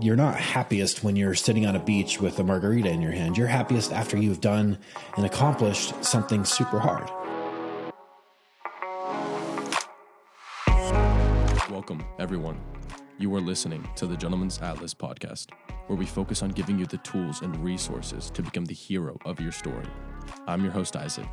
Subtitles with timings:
[0.00, 3.36] you're not happiest when you're sitting on a beach with a margarita in your hand.
[3.36, 4.78] You're happiest after you've done
[5.16, 7.10] and accomplished something super hard.
[11.70, 12.60] Welcome, everyone.
[13.18, 15.48] You are listening to the Gentleman's Atlas podcast,
[15.88, 19.40] where we focus on giving you the tools and resources to become the hero of
[19.40, 19.86] your story.
[20.46, 21.28] I'm your host, Isaac,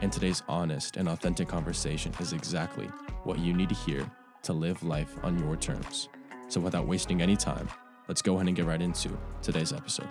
[0.00, 2.86] and today's honest and authentic conversation is exactly
[3.24, 4.08] what you need to hear
[4.44, 6.08] to live life on your terms.
[6.48, 7.68] So, without wasting any time,
[8.08, 9.10] let's go ahead and get right into
[9.42, 10.08] today's episode.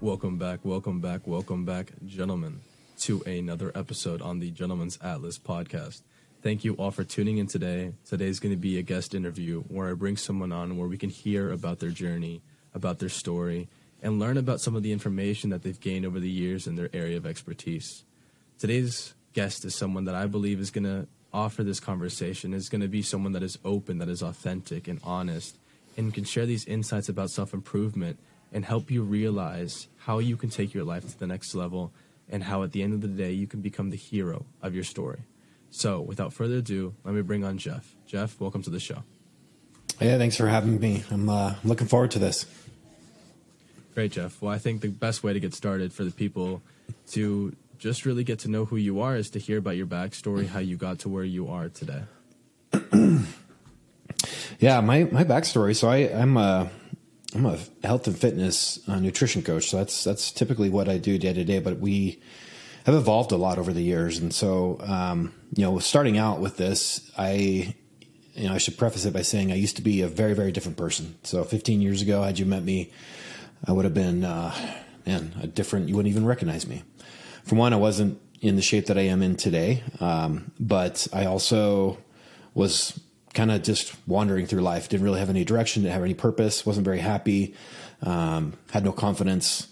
[0.00, 2.60] Welcome back, welcome back, welcome back, gentlemen,
[3.00, 6.02] to another episode on the Gentleman's Atlas podcast.
[6.42, 7.94] Thank you all for tuning in today.
[8.04, 11.08] Today's going to be a guest interview where I bring someone on where we can
[11.08, 12.42] hear about their journey,
[12.74, 13.68] about their story,
[14.02, 16.90] and learn about some of the information that they've gained over the years in their
[16.92, 18.04] area of expertise.
[18.58, 22.80] Today's guest is someone that I believe is going to offer this conversation, is going
[22.80, 25.58] to be someone that is open, that is authentic and honest,
[25.96, 28.18] and can share these insights about self improvement
[28.52, 31.92] and help you realize how you can take your life to the next level
[32.30, 34.84] and how at the end of the day you can become the hero of your
[34.84, 35.22] story.
[35.70, 37.94] So, without further ado, let me bring on Jeff.
[38.06, 39.02] Jeff, welcome to the show.
[40.00, 41.04] Yeah, thanks for having me.
[41.10, 42.46] I'm uh, looking forward to this.
[43.94, 44.40] Great, Jeff.
[44.40, 46.62] Well, I think the best way to get started for the people
[47.12, 50.48] to just really get to know who you are is to hear about your backstory,
[50.48, 52.04] how you got to where you are today.
[54.58, 55.76] yeah, my my backstory.
[55.76, 56.70] So I, I'm a
[57.34, 59.68] I'm a health and fitness uh, nutrition coach.
[59.68, 61.58] So that's that's typically what I do day to day.
[61.58, 62.22] But we
[62.86, 64.16] have evolved a lot over the years.
[64.16, 67.74] And so, um, you know, starting out with this, I,
[68.34, 70.52] you know, I should preface it by saying I used to be a very, very
[70.52, 71.16] different person.
[71.22, 72.92] So 15 years ago, had you met me,
[73.66, 74.54] I would have been, uh,
[75.06, 76.82] man, a different, you wouldn't even recognize me.
[77.44, 79.82] For one, I wasn't in the shape that I am in today.
[80.00, 81.98] Um, but I also
[82.54, 82.98] was
[83.32, 86.64] kind of just wandering through life, didn't really have any direction, didn't have any purpose,
[86.64, 87.54] wasn't very happy,
[88.02, 89.68] um, had no confidence,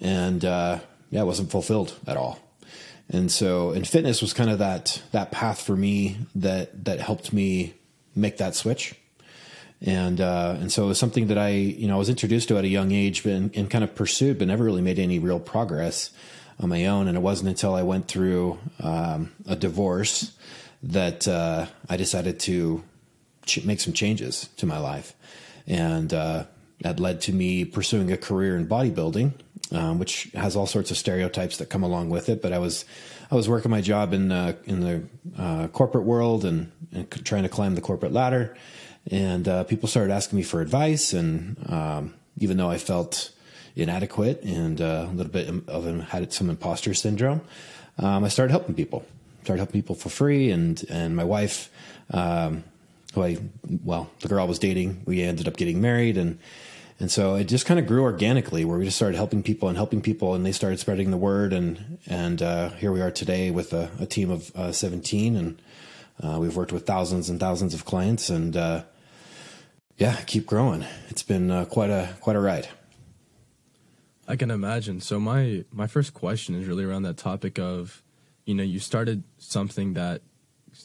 [0.00, 0.78] and, uh,
[1.10, 2.38] yeah, wasn't fulfilled at all.
[3.08, 7.32] And so, and fitness was kind of that that path for me that that helped
[7.32, 7.74] me
[8.16, 8.96] make that switch.
[9.80, 12.58] And uh, and so it was something that I you know I was introduced to
[12.58, 15.20] at a young age, but and, and kind of pursued, but never really made any
[15.20, 16.10] real progress
[16.60, 17.08] on my own.
[17.08, 20.36] And it wasn't until I went through um, a divorce
[20.82, 22.82] that uh, I decided to
[23.44, 25.14] ch- make some changes to my life,
[25.66, 26.44] and uh,
[26.82, 29.32] that led to me pursuing a career in bodybuilding
[29.72, 32.42] um, which has all sorts of stereotypes that come along with it.
[32.42, 32.84] But I was
[33.30, 35.02] I was working my job in uh, in the
[35.38, 38.56] uh, corporate world and, and, trying to climb the corporate ladder,
[39.10, 41.12] and uh, people started asking me for advice.
[41.12, 43.32] And um, even though I felt
[43.76, 47.42] inadequate and uh, a little bit of had some imposter syndrome,
[47.98, 49.04] um, I started helping people.
[49.44, 51.70] Started helping people for free, and and my wife,
[52.10, 52.64] um,
[53.14, 53.38] who I
[53.84, 56.38] well, the girl I was dating, we ended up getting married, and
[56.98, 59.76] and so it just kind of grew organically where we just started helping people and
[59.76, 61.52] helping people and they started spreading the word.
[61.52, 65.62] And, and, uh, here we are today with a, a team of uh, 17 and,
[66.22, 68.82] uh, we've worked with thousands and thousands of clients and, uh,
[69.98, 70.86] yeah, keep growing.
[71.08, 72.68] It's been uh, quite a, quite a ride.
[74.28, 75.00] I can imagine.
[75.00, 78.02] So my, my first question is really around that topic of,
[78.44, 80.22] you know, you started something that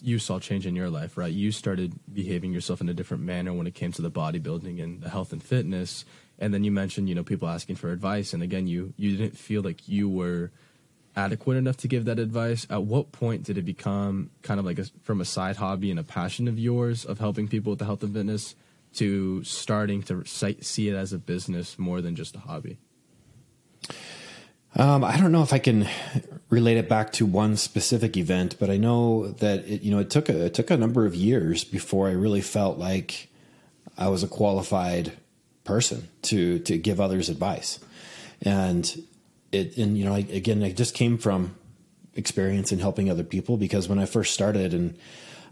[0.01, 1.33] you saw change in your life, right?
[1.33, 5.01] You started behaving yourself in a different manner when it came to the bodybuilding and
[5.01, 6.05] the health and fitness.
[6.39, 8.33] And then you mentioned, you know, people asking for advice.
[8.33, 10.51] And again, you you didn't feel like you were
[11.15, 12.65] adequate enough to give that advice.
[12.69, 15.99] At what point did it become kind of like a, from a side hobby and
[15.99, 18.55] a passion of yours of helping people with the health and fitness
[18.93, 22.77] to starting to see it as a business more than just a hobby?
[24.75, 25.87] Um, I don't know if I can
[26.49, 30.09] relate it back to one specific event, but I know that it, you know it
[30.09, 33.29] took a it took a number of years before I really felt like
[33.97, 35.13] I was a qualified
[35.63, 37.79] person to to give others advice,
[38.41, 39.03] and
[39.51, 41.55] it and you know I, again I just came from
[42.15, 44.97] experience in helping other people because when I first started and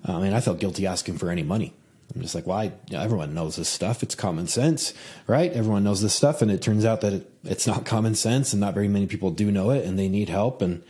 [0.05, 1.73] I mean I felt guilty asking for any money
[2.13, 2.71] I'm just like, why?
[2.91, 4.01] Well, everyone knows this stuff.
[4.01, 4.93] It's common sense,
[5.27, 5.51] right?
[5.51, 8.59] Everyone knows this stuff, and it turns out that it, it's not common sense, and
[8.59, 10.83] not very many people do know it, and they need help, and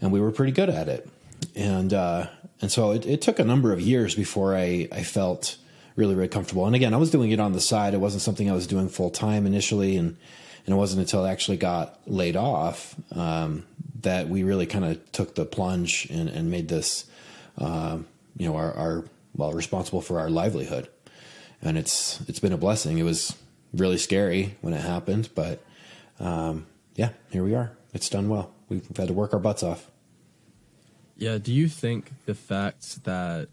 [0.00, 1.08] and we were pretty good at it,
[1.56, 2.26] and uh,
[2.60, 5.56] and so it, it took a number of years before I I felt
[5.96, 6.66] really really comfortable.
[6.66, 7.94] And again, I was doing it on the side.
[7.94, 10.16] It wasn't something I was doing full time initially, and
[10.68, 13.64] and it wasn't until I actually got laid off um,
[14.02, 17.06] that we really kind of took the plunge and, and made this,
[17.56, 17.96] uh,
[18.36, 19.04] you know, our, our
[19.38, 20.88] well responsible for our livelihood.
[21.62, 22.98] And it's it's been a blessing.
[22.98, 23.34] It was
[23.72, 25.64] really scary when it happened, but
[26.20, 27.72] um, yeah, here we are.
[27.94, 28.52] It's done well.
[28.68, 29.90] We've had to work our butts off.
[31.16, 31.38] Yeah.
[31.38, 33.48] Do you think the fact that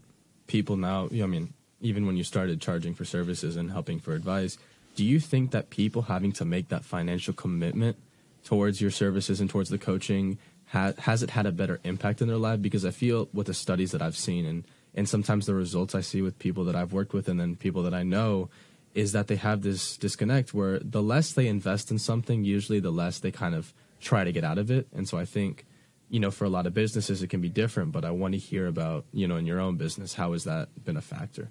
[0.46, 4.58] people now, I mean, even when you started charging for services and helping for advice,
[4.94, 7.96] do you think that people having to make that financial commitment
[8.44, 12.28] towards your services and towards the coaching ha- has it had a better impact in
[12.28, 12.62] their life?
[12.62, 14.64] Because I feel with the studies that I've seen and
[14.96, 17.82] and sometimes the results I see with people that I've worked with and then people
[17.82, 18.48] that I know
[18.94, 22.90] is that they have this disconnect where the less they invest in something, usually the
[22.90, 24.88] less they kind of try to get out of it.
[24.94, 25.66] And so I think,
[26.08, 28.38] you know, for a lot of businesses it can be different, but I want to
[28.38, 31.50] hear about, you know, in your own business, how has that been a factor?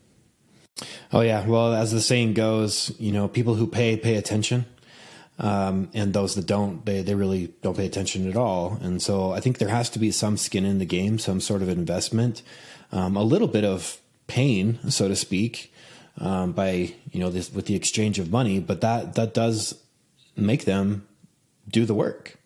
[1.13, 4.65] Oh yeah, well, as the saying goes, you know, people who pay pay attention,
[5.39, 8.77] um, and those that don't, they they really don't pay attention at all.
[8.81, 11.61] And so I think there has to be some skin in the game, some sort
[11.61, 12.41] of investment,
[12.91, 15.73] um, a little bit of pain, so to speak,
[16.19, 19.81] um, by you know this with the exchange of money, but that that does
[20.35, 21.07] make them
[21.67, 22.37] do the work.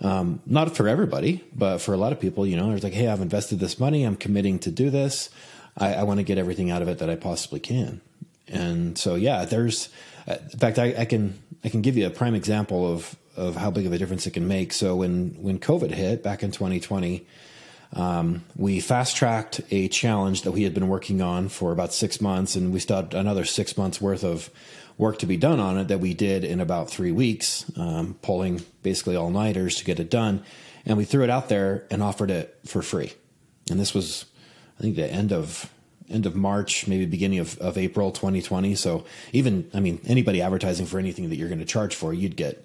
[0.00, 3.08] Um, not for everybody, but for a lot of people, you know, it's like, hey,
[3.08, 5.30] I've invested this money, I'm committing to do this.
[5.78, 8.02] I, I want to get everything out of it that I possibly can.
[8.48, 9.88] And so, yeah, there's,
[10.28, 13.56] uh, in fact, I, I can I can give you a prime example of of
[13.56, 14.72] how big of a difference it can make.
[14.72, 17.26] So when when COVID hit back in 2020,
[17.92, 22.20] um, we fast tracked a challenge that we had been working on for about six
[22.20, 24.50] months, and we still had another six months worth of
[24.98, 28.62] work to be done on it that we did in about three weeks, um, pulling
[28.82, 30.42] basically all nighters to get it done.
[30.84, 33.12] And we threw it out there and offered it for free.
[33.70, 34.24] And this was,
[34.78, 35.70] I think, the end of
[36.08, 38.76] end of March, maybe beginning of, of April 2020.
[38.76, 42.36] So even, I mean, anybody advertising for anything that you're going to charge for, you'd
[42.36, 42.64] get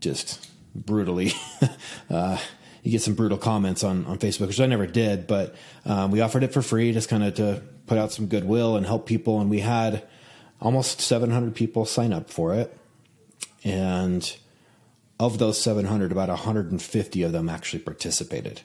[0.00, 1.32] just brutally.
[2.10, 2.38] uh,
[2.82, 5.54] you get some brutal comments on, on Facebook, which I never did, but
[5.86, 8.84] um, we offered it for free, just kind of to put out some goodwill and
[8.84, 9.40] help people.
[9.40, 10.06] And we had
[10.60, 12.76] almost 700 people sign up for it.
[13.64, 14.36] And
[15.20, 18.62] of those 700, about 150 of them actually participated.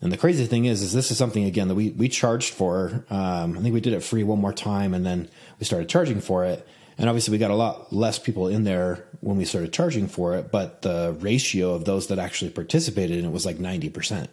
[0.00, 3.04] And the crazy thing is, is this is something again that we we charged for.
[3.10, 5.28] Um, I think we did it free one more time, and then
[5.58, 6.66] we started charging for it.
[6.98, 10.34] And obviously, we got a lot less people in there when we started charging for
[10.34, 14.28] it, but the ratio of those that actually participated in it was like 90%.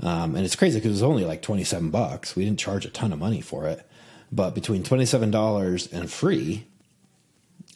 [0.00, 2.34] Um, and it's crazy because it was only like 27 bucks.
[2.34, 3.86] We didn't charge a ton of money for it.
[4.32, 6.66] But between $27 and free,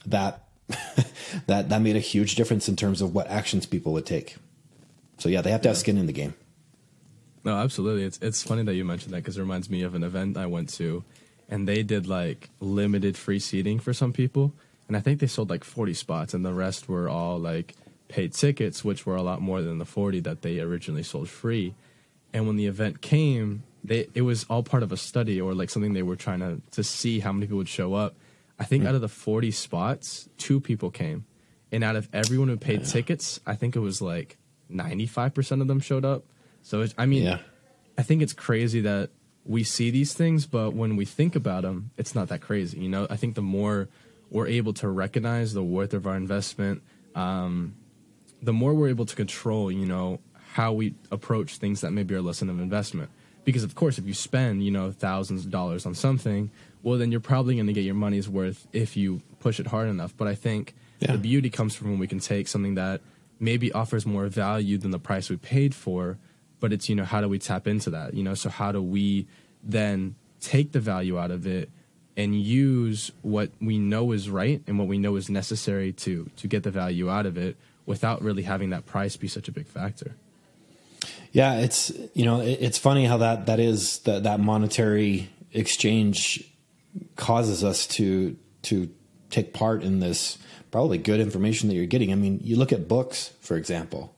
[0.07, 0.43] that
[1.47, 4.37] that that made a huge difference in terms of what actions people would take.
[5.19, 6.35] So yeah, they have to have skin in the game.
[7.45, 8.03] No, absolutely.
[8.03, 10.47] It's it's funny that you mentioned that because it reminds me of an event I
[10.47, 11.05] went to
[11.49, 14.53] and they did like limited free seating for some people
[14.89, 17.75] and i think they sold like 40 spots and the rest were all like
[18.09, 21.75] paid tickets which were a lot more than the 40 that they originally sold free
[22.33, 25.71] and when the event came they it was all part of a study or like
[25.71, 28.15] something they were trying to to see how many people would show up
[28.59, 28.89] i think mm.
[28.89, 31.25] out of the 40 spots two people came
[31.73, 32.87] and out of everyone who paid yeah.
[32.87, 34.37] tickets i think it was like
[34.71, 36.25] 95% of them showed up
[36.63, 37.39] so i mean yeah.
[37.97, 39.11] i think it's crazy that
[39.47, 42.79] we see these things, but when we think about them, it's not that crazy.
[42.79, 43.89] You know, I think the more
[44.31, 46.83] we're able to recognize the worth of our investment,
[47.15, 47.75] um,
[48.43, 50.21] the more we're able to control, you know,
[50.53, 53.11] how we approach things that maybe are less of investment.
[53.45, 56.51] Because of course, if you spend, you know, thousands of dollars on something,
[56.83, 59.89] well, then you're probably going to get your money's worth if you push it hard
[59.89, 60.17] enough.
[60.17, 61.13] But I think yeah.
[61.13, 63.01] the beauty comes from when we can take something that
[63.39, 66.19] maybe offers more value than the price we paid for
[66.61, 68.35] but it's you know how do we tap into that you know?
[68.35, 69.27] So how do we
[69.63, 71.71] then take the value out of it
[72.17, 76.49] and use what we know is right and what we know is necessary to to
[76.49, 79.67] get the value out of it without really having that price be such a big
[79.67, 80.17] factor?
[81.33, 86.51] Yeah it's you know it's funny how that that is that that monetary exchange
[87.17, 88.89] causes us to to
[89.31, 90.39] take part in this
[90.71, 92.13] probably good information that you're getting.
[92.13, 94.15] I mean you look at books for example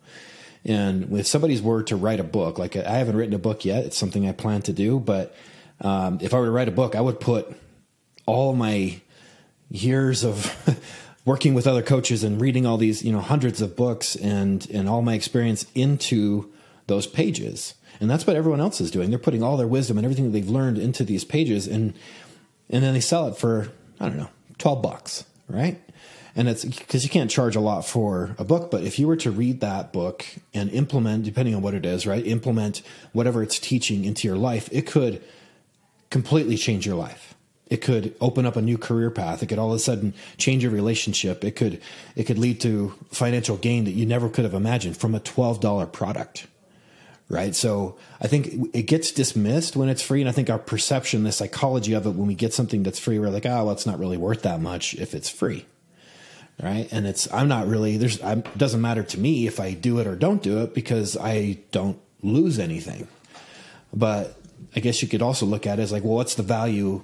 [0.64, 3.84] and if somebody's were to write a book, like I haven't written a book yet,
[3.84, 4.98] it's something I plan to do.
[4.98, 5.34] But
[5.80, 7.54] um, if I were to write a book, I would put
[8.26, 9.00] all my
[9.70, 10.80] years of
[11.24, 14.88] working with other coaches and reading all these, you know, hundreds of books and and
[14.88, 16.52] all my experience into
[16.86, 17.74] those pages.
[18.00, 19.10] And that's what everyone else is doing.
[19.10, 21.94] They're putting all their wisdom and everything that they've learned into these pages, and
[22.70, 23.68] and then they sell it for
[24.00, 25.80] I don't know, twelve bucks, right?
[26.36, 29.16] And it's because you can't charge a lot for a book but if you were
[29.16, 32.82] to read that book and implement depending on what it is right implement
[33.12, 35.22] whatever it's teaching into your life it could
[36.10, 37.34] completely change your life.
[37.66, 39.42] It could open up a new career path.
[39.42, 41.44] It could all of a sudden change your relationship.
[41.44, 41.82] It could
[42.16, 45.92] it could lead to financial gain that you never could have imagined from a $12
[45.92, 46.46] product
[47.30, 47.54] right?
[47.54, 51.32] So i think it gets dismissed when it's free and i think our perception the
[51.32, 53.98] psychology of it when we get something that's free we're like oh well it's not
[53.98, 55.66] really worth that much if it's free
[56.62, 59.98] right and it's i'm not really there's it doesn't matter to me if i do
[59.98, 63.06] it or don't do it because i don't lose anything
[63.92, 64.38] but
[64.76, 67.02] I guess you could also look at it as like, well, what's the value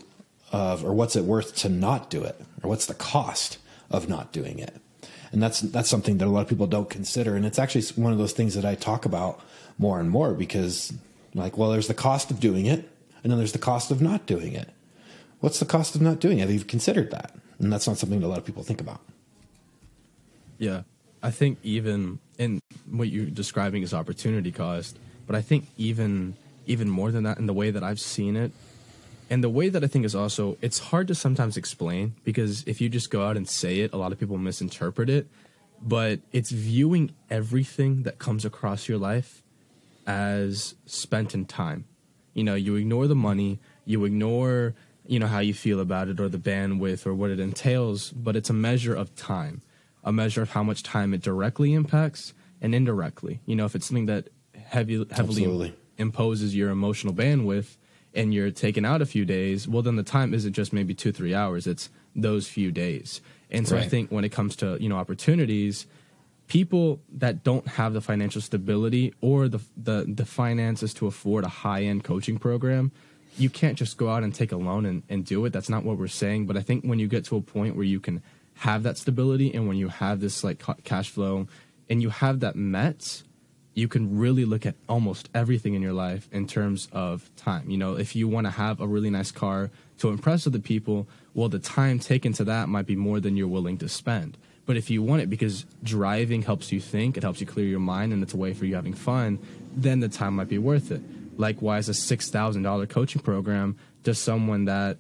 [0.52, 3.58] of, or what's it worth to not do it, or what's the cost
[3.90, 4.80] of not doing it?
[5.32, 8.12] And that's that's something that a lot of people don't consider, and it's actually one
[8.12, 9.40] of those things that I talk about
[9.78, 10.92] more and more because,
[11.34, 12.88] like, well, there's the cost of doing it,
[13.23, 14.68] and then there's the cost of not doing it.
[15.40, 16.42] What's the cost of not doing it?
[16.42, 17.34] Have you considered that?
[17.58, 19.00] And that's not something that a lot of people think about.
[20.64, 20.83] Yeah,
[21.23, 26.88] I think even in what you're describing is opportunity cost, but I think even even
[26.88, 28.50] more than that in the way that I've seen it
[29.28, 32.80] and the way that I think is also it's hard to sometimes explain because if
[32.80, 35.26] you just go out and say it, a lot of people misinterpret it.
[35.83, 39.42] But it's viewing everything that comes across your life
[40.06, 41.85] as spent in time.
[42.33, 44.73] You know, you ignore the money, you ignore,
[45.06, 48.35] you know, how you feel about it or the bandwidth or what it entails, but
[48.35, 49.61] it's a measure of time,
[50.04, 53.40] a measure of how much time it directly impacts and indirectly.
[53.46, 55.75] You know, if it's something that heavy, heavily Absolutely.
[55.99, 57.76] imposes your emotional bandwidth,
[58.14, 61.12] and you're taken out a few days, well, then the time isn't just maybe two,
[61.12, 61.66] three hours.
[61.66, 63.20] It's those few days.
[63.50, 65.87] And so I think when it comes to, you know, opportunities,
[66.46, 71.49] people that don't have the financial stability or the, the, the finances to afford a
[71.49, 72.92] high end coaching program,
[73.37, 75.52] you can't just go out and take a loan and, and do it.
[75.52, 76.46] That's not what we're saying.
[76.46, 78.23] But I think when you get to a point where you can
[78.58, 81.46] have that stability and when you have this like ca- cash flow
[81.88, 83.23] and you have that met,
[83.75, 87.68] you can really look at almost everything in your life in terms of time.
[87.68, 91.08] You know, if you want to have a really nice car to impress other people,
[91.34, 94.38] well, the time taken to that might be more than you're willing to spend.
[94.66, 97.80] But if you want it because driving helps you think, it helps you clear your
[97.80, 99.38] mind, and it's a way for you having fun,
[99.75, 101.02] then the time might be worth it.
[101.37, 104.96] Likewise, a six thousand dollar coaching program to someone that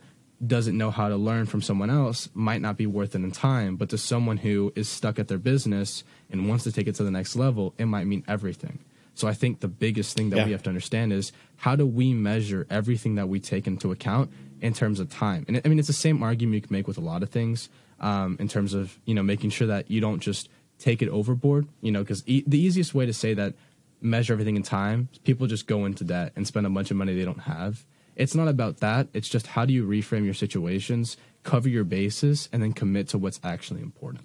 [0.46, 3.76] doesn't know how to learn from someone else might not be worth it in time,
[3.76, 7.04] but to someone who is stuck at their business and wants to take it to
[7.04, 8.78] the next level, it might mean everything.
[9.14, 10.46] So I think the biggest thing that Yeah.
[10.46, 14.30] we have to understand is how do we measure everything that we take into account
[14.60, 15.44] in terms of time?
[15.46, 17.68] And I mean, it's the same argument you can make with a lot of things
[18.00, 20.48] um, in terms of you know making sure that you don't just
[20.80, 21.68] take it overboard.
[21.80, 23.54] You know, because e- the easiest way to say that
[24.00, 27.14] measure everything in time, people just go into debt and spend a bunch of money
[27.14, 27.84] they don't have.
[28.16, 29.08] It's not about that.
[29.12, 33.18] It's just how do you reframe your situations, cover your bases, and then commit to
[33.18, 34.24] what's actually important.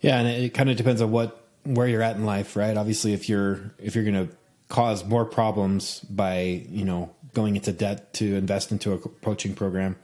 [0.00, 2.76] Yeah, and it, kind of depends on what where you're at in life, right?
[2.76, 4.34] Obviously, if you're if you're going to
[4.68, 9.96] cause more problems by you know going into debt to invest into a coaching program,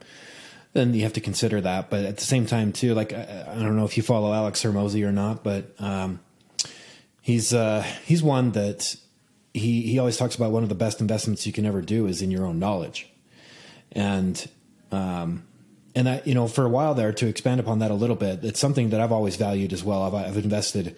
[0.73, 1.89] then you have to consider that.
[1.89, 4.61] But at the same time, too, like I, I don't know if you follow Alex
[4.63, 6.19] Hormozi or not, but um,
[7.21, 8.95] he's uh, he's one that
[9.57, 12.21] he he always talks about one of the best investments you can ever do is
[12.21, 13.09] in your own knowledge,
[13.91, 14.49] and
[14.91, 15.43] um,
[15.95, 18.59] and you know for a while there to expand upon that a little bit, it's
[18.59, 20.03] something that I've always valued as well.
[20.03, 20.95] I've, I've invested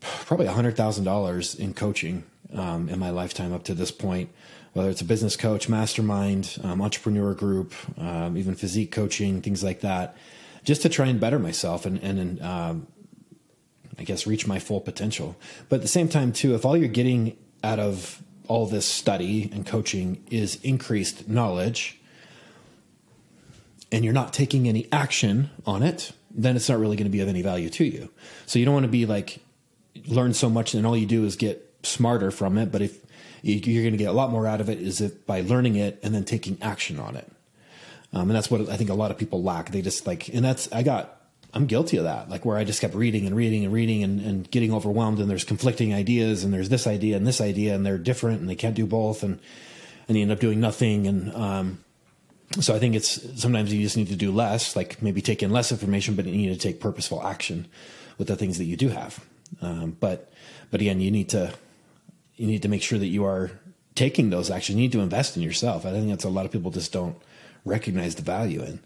[0.00, 4.30] probably hundred thousand dollars in coaching um, in my lifetime up to this point.
[4.72, 9.80] Whether it's a business coach, mastermind, um, entrepreneur group, um, even physique coaching, things like
[9.80, 10.16] that,
[10.64, 12.86] just to try and better myself and and um,
[13.98, 15.36] I guess reach my full potential.
[15.68, 19.48] But at the same time, too, if all you're getting out of all this study
[19.52, 22.00] and coaching is increased knowledge,
[23.92, 27.20] and you're not taking any action on it, then it's not really going to be
[27.20, 28.08] of any value to you.
[28.46, 29.40] So you don't want to be like
[30.06, 32.70] learn so much and all you do is get smarter from it.
[32.70, 32.98] But if
[33.42, 35.76] you- you're going to get a lot more out of it, is it by learning
[35.76, 37.30] it and then taking action on it.
[38.12, 39.70] Um, and that's what I think a lot of people lack.
[39.70, 41.19] They just like, and that's I got.
[41.52, 42.28] I'm guilty of that.
[42.28, 45.28] Like where I just kept reading and reading and reading and, and getting overwhelmed, and
[45.28, 48.54] there's conflicting ideas, and there's this idea and this idea, and they're different, and they
[48.54, 49.40] can't do both, and
[50.08, 51.06] and you end up doing nothing.
[51.06, 51.84] And um,
[52.60, 55.50] so I think it's sometimes you just need to do less, like maybe take in
[55.50, 57.66] less information, but you need to take purposeful action
[58.18, 59.24] with the things that you do have.
[59.60, 60.32] Um, but
[60.70, 61.52] but again, you need to
[62.36, 63.50] you need to make sure that you are
[63.94, 64.76] taking those actions.
[64.76, 65.84] You need to invest in yourself.
[65.84, 67.16] I think that's a lot of people just don't
[67.64, 68.80] recognize the value in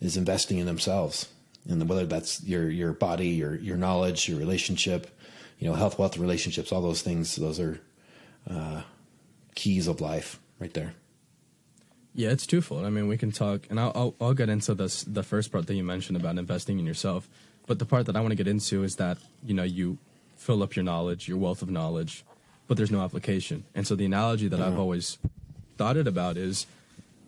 [0.00, 1.28] is investing in themselves,
[1.68, 5.10] and whether that's your your body, your your knowledge, your relationship,
[5.58, 7.36] you know, health, wealth, relationships, all those things.
[7.36, 7.80] Those are
[8.48, 8.82] uh,
[9.54, 10.94] keys of life, right there.
[12.16, 12.84] Yeah, it's twofold.
[12.84, 15.66] I mean, we can talk, and I'll, I'll, I'll get into this, the first part
[15.66, 17.28] that you mentioned about investing in yourself.
[17.66, 19.98] But the part that I want to get into is that, you know, you
[20.36, 22.24] fill up your knowledge, your wealth of knowledge,
[22.68, 23.64] but there's no application.
[23.74, 25.18] And so the analogy that I've always
[25.76, 26.66] thought it about is,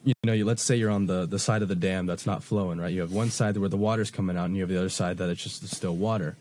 [0.07, 2.45] you know, you, let's say you're on the, the side of the dam that's not
[2.45, 2.93] flowing, right?
[2.93, 5.19] You have one side where the water's coming out, and you have the other side
[5.19, 6.37] that it's just still water.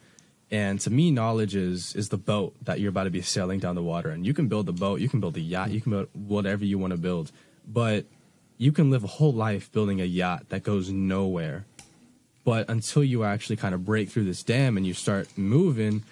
[0.51, 3.73] And to me, knowledge is is the boat that you're about to be sailing down
[3.73, 4.09] the water.
[4.09, 6.63] And you can build the boat, you can build a yacht, you can build whatever
[6.63, 7.31] you want to build.
[7.67, 8.05] But
[8.59, 11.65] you can live a whole life building a yacht that goes nowhere.
[12.43, 16.03] But until you actually kind of break through this dam and you start moving,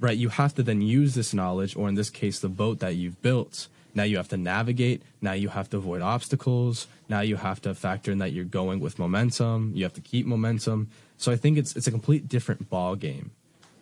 [0.00, 2.94] right, you have to then use this knowledge, or in this case, the boat that
[2.94, 5.02] you've built, Now you have to navigate.
[5.20, 6.86] Now you have to avoid obstacles.
[7.08, 9.72] Now you have to factor in that you're going with momentum.
[9.74, 10.88] You have to keep momentum.
[11.18, 13.30] So I think it's it's a complete different ball game.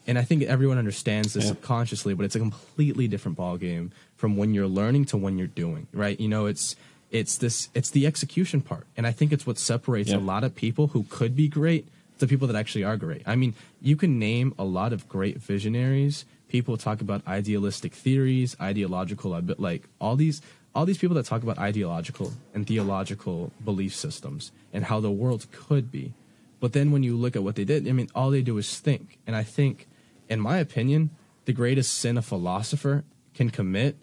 [0.07, 1.51] And I think everyone understands this Yeah.
[1.51, 5.47] subconsciously, but it's a completely different ball game from when you're learning to when you're
[5.47, 6.19] doing, right?
[6.19, 6.75] You know, it's
[7.13, 8.87] it's this it's the execution part.
[8.97, 10.17] And I think it's what separates Yeah.
[10.17, 11.87] a lot of people who could be great
[12.19, 13.23] to people that actually are great.
[13.27, 16.25] I mean, you can name a lot of great visionaries.
[16.51, 20.43] People talk about idealistic theories, ideological like all these
[20.75, 25.47] all these people that talk about ideological and theological belief systems and how the world
[25.51, 26.13] could be.
[26.61, 28.79] But then when you look at what they did, I mean, all they do is
[28.79, 29.19] think.
[29.27, 29.89] And I think,
[30.29, 31.11] in my opinion,
[31.47, 33.05] the greatest sin a philosopher
[33.35, 33.97] can commit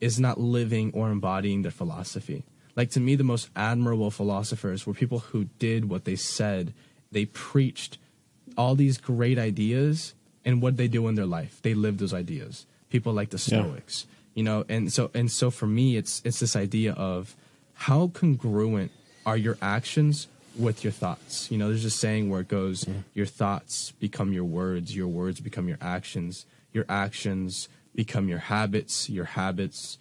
[0.00, 2.44] is not living or embodying their philosophy.
[2.76, 6.74] Like to me, the most admirable philosophers were people who did what they said.
[7.10, 7.98] They preached
[8.56, 11.60] all these great ideas, and what they do in their life?
[11.62, 12.66] They live those ideas.
[12.90, 13.62] People like the Yeah.
[13.62, 14.64] Stoics, you know.
[14.68, 17.34] And so, and so for me, it's it's this idea of
[17.74, 18.90] how congruent
[19.24, 21.50] are your actions with your thoughts.
[21.50, 25.40] You know, there's a saying where it goes, your thoughts become your words, your words
[25.40, 29.98] become your actions, your actions become your habits, your habits.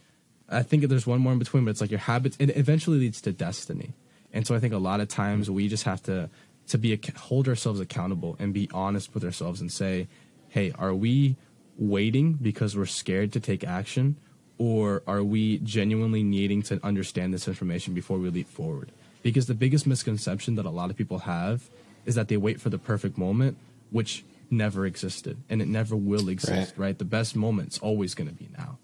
[0.50, 2.36] I think there's one more in between, but it's like your habits.
[2.40, 3.94] It eventually leads to destiny.
[4.34, 6.30] And so I think a lot of times we just have to
[6.68, 10.08] to be hold ourselves accountable and be honest with ourselves and say,
[10.52, 11.36] "Hey, are we
[11.78, 14.18] waiting because we're scared to take action,
[14.58, 18.92] or are we genuinely needing to understand this information before we leap forward?"
[19.24, 21.70] Because the biggest misconception that a lot of people have
[22.06, 23.58] is that they wait for the perfect moment,
[23.92, 26.74] which never existed and it never will exist.
[26.76, 26.88] Right.
[26.88, 27.00] right?
[27.00, 28.78] The best moment's always going to be now.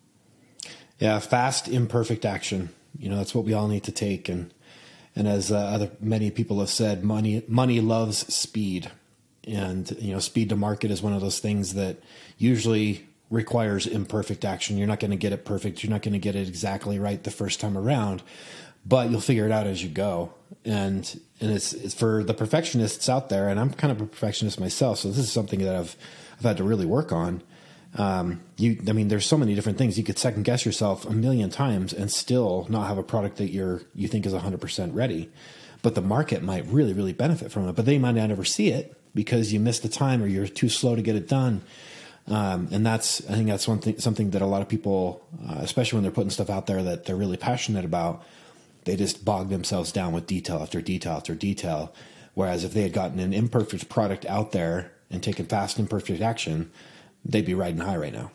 [1.00, 2.70] Yeah, fast, imperfect action.
[2.98, 4.30] You know, that's what we all need to take.
[4.30, 4.54] And
[5.16, 8.92] and as uh, other many people have said, money money loves speed,
[9.48, 11.98] and you know, speed to market is one of those things that
[12.38, 14.78] usually requires imperfect action.
[14.78, 15.84] You're not going to get it perfect.
[15.84, 18.24] You're not going to get it exactly right the first time around,
[18.86, 20.34] but you'll figure it out as you go.
[20.64, 23.50] And and it's, it's for the perfectionists out there.
[23.50, 25.96] And I'm kind of a perfectionist myself, so this is something that I've
[26.38, 27.42] I've had to really work on
[27.96, 31.12] um, you i mean there's so many different things you could second guess yourself a
[31.12, 35.30] million times and still not have a product that you're you think is 100% ready
[35.82, 38.70] but the market might really really benefit from it but they might not ever see
[38.70, 41.62] it because you missed the time or you're too slow to get it done
[42.28, 45.58] um, and that's i think that's one thing something that a lot of people uh,
[45.60, 48.24] especially when they're putting stuff out there that they're really passionate about
[48.86, 51.94] they just bog themselves down with detail after detail after detail
[52.36, 56.72] whereas if they had gotten an imperfect product out there and taken fast imperfect action
[57.28, 58.32] they'd be riding high right now.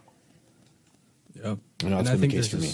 [1.35, 2.73] Yeah, I know and it's I been the case for me.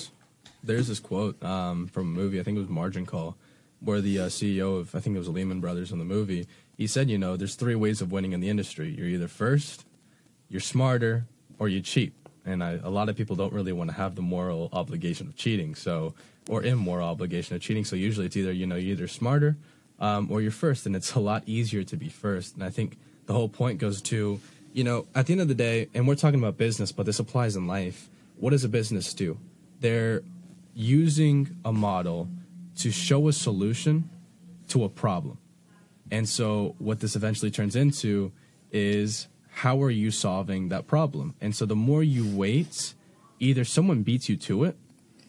[0.62, 2.40] there's this quote um, from a movie.
[2.40, 3.36] I think it was Margin Call,
[3.80, 6.46] where the uh, CEO of I think it was Lehman Brothers in the movie.
[6.78, 8.94] He said, you know, there's three ways of winning in the industry.
[8.96, 9.84] You're either first,
[10.48, 11.26] you're smarter,
[11.58, 12.12] or you cheat.
[12.46, 15.36] And I, a lot of people don't really want to have the moral obligation of
[15.36, 16.14] cheating, so
[16.48, 17.84] or immoral obligation of cheating.
[17.84, 19.56] So usually it's either you know you're either smarter
[19.98, 22.54] um, or you're first, and it's a lot easier to be first.
[22.54, 24.40] And I think the whole point goes to
[24.72, 27.18] you know at the end of the day, and we're talking about business, but this
[27.18, 28.08] applies in life.
[28.36, 29.36] What does a business do?
[29.80, 30.22] They're
[30.74, 32.28] using a model
[32.76, 34.08] to show a solution
[34.68, 35.38] to a problem.
[36.10, 38.32] And so what this eventually turns into
[38.72, 41.34] is how are you solving that problem?
[41.40, 42.94] And so the more you wait,
[43.40, 44.76] either someone beats you to it,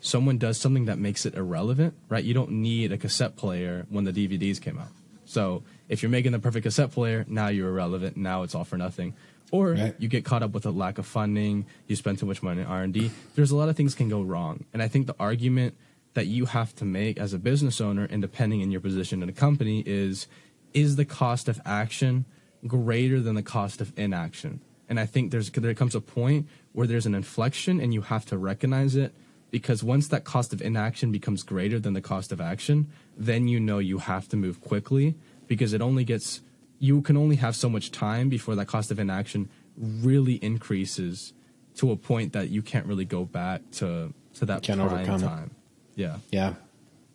[0.01, 2.23] someone does something that makes it irrelevant, right?
[2.23, 4.89] You don't need a cassette player when the DVDs came out.
[5.25, 8.17] So if you're making the perfect cassette player, now you're irrelevant.
[8.17, 9.13] Now it's all for nothing.
[9.51, 9.95] Or Right.
[9.99, 11.65] you get caught up with a lack of funding.
[11.87, 13.11] You spend too much money in R and D.
[13.35, 14.65] There's a lot of things can go wrong.
[14.73, 15.75] And I think the argument
[16.13, 19.29] that you have to make as a business owner, and depending in your position in
[19.29, 20.27] a company, is
[20.73, 22.25] is the cost of action
[22.67, 24.61] greater than the cost of inaction?
[24.87, 28.25] And I think there's there comes a point where there's an inflection, and you have
[28.27, 29.13] to recognize it
[29.51, 33.59] because once that cost of inaction becomes greater than the cost of action, then you
[33.59, 35.15] know you have to move quickly
[35.47, 36.41] because it only gets
[36.79, 41.33] you can only have so much time before that cost of inaction really increases
[41.75, 45.43] to a point that you can't really go back to to that Can't prime overcome
[45.43, 45.51] it.
[45.95, 46.17] Yeah.
[46.31, 46.53] Yeah,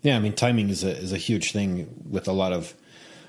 [0.02, 0.16] yeah.
[0.16, 2.74] I mean, timing is a is a huge thing with a lot of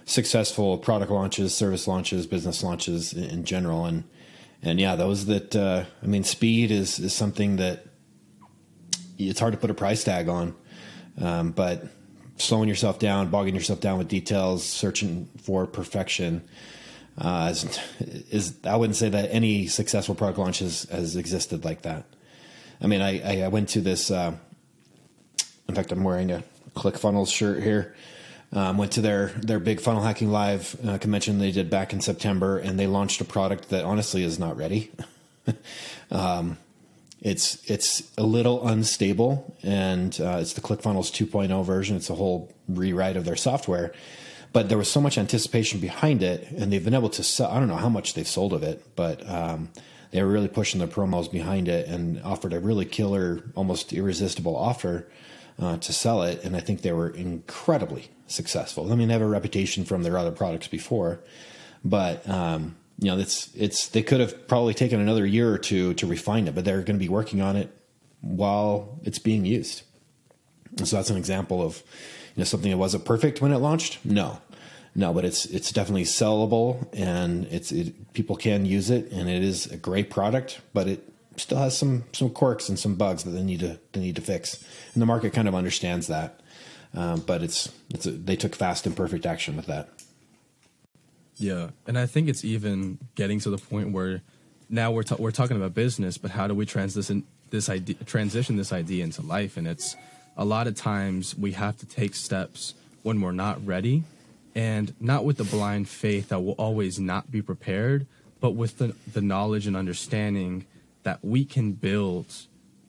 [0.05, 4.03] successful product launches, service launches, business launches in, general, and
[4.61, 7.85] and yeah, those that uh, I mean, speed is is something that
[9.17, 10.55] it's hard to put a price tag on,
[11.19, 11.87] um, but
[12.37, 16.43] slowing yourself down, bogging yourself down with details, searching for perfection.
[17.17, 17.79] Uh, is,
[18.29, 22.05] is I wouldn't say that any successful product launch has, has existed like that.
[22.81, 24.11] I mean, I, I, I went to this.
[24.11, 24.35] Uh,
[25.69, 26.43] in fact, I'm wearing a
[26.75, 27.95] ClickFunnels shirt here.
[28.55, 31.99] Um, went to their their big funnel hacking live uh, convention they did back in
[31.99, 34.91] September, and they launched a product that honestly is not ready.
[36.11, 36.57] um,
[37.21, 41.97] it's it's a little unstable, and uh, it's the ClickFunnels 2.0 version.
[41.97, 43.91] It's a whole rewrite of their software,
[44.53, 47.51] but there was so much anticipation behind it, and they've been able to sell.
[47.51, 49.69] I don't know how much they've sold of it, but um,
[50.11, 54.55] they were really pushing the promos behind it and offered a really killer, almost irresistible
[54.55, 55.07] offer
[55.59, 56.43] uh, to sell it.
[56.43, 58.91] And I think they were incredibly successful.
[58.91, 61.19] I mean, they have a reputation from their other products before,
[61.83, 65.93] but um, you know, it's it's they could have probably taken another year or two
[65.95, 67.69] to refine it, but they're going to be working on it
[68.21, 69.83] while it's being used.
[70.77, 71.83] And so that's an example of
[72.35, 74.03] you know something that wasn't perfect when it launched.
[74.05, 74.41] No,
[74.95, 79.43] no, but it's it's definitely sellable and it's it, people can use it and it
[79.43, 83.31] is a great product, but it still has some some quirks and some bugs that
[83.31, 86.39] they need to they need to fix, and the market kind of understands that.
[86.93, 89.89] Um, but it's it's a, they took fast and perfect action with that.
[91.37, 94.21] Yeah, and I think it's even getting to the point where
[94.69, 98.71] now we're we're talking about business, but how do we transition this idea transition this
[98.71, 99.57] idea into life?
[99.57, 99.95] And it's
[100.37, 104.03] a lot of times we have to take steps when we're not ready,
[104.55, 108.07] and not with the blind faith that we'll always not be prepared,
[108.39, 110.65] but with the the knowledge and understanding
[111.05, 112.25] that we can build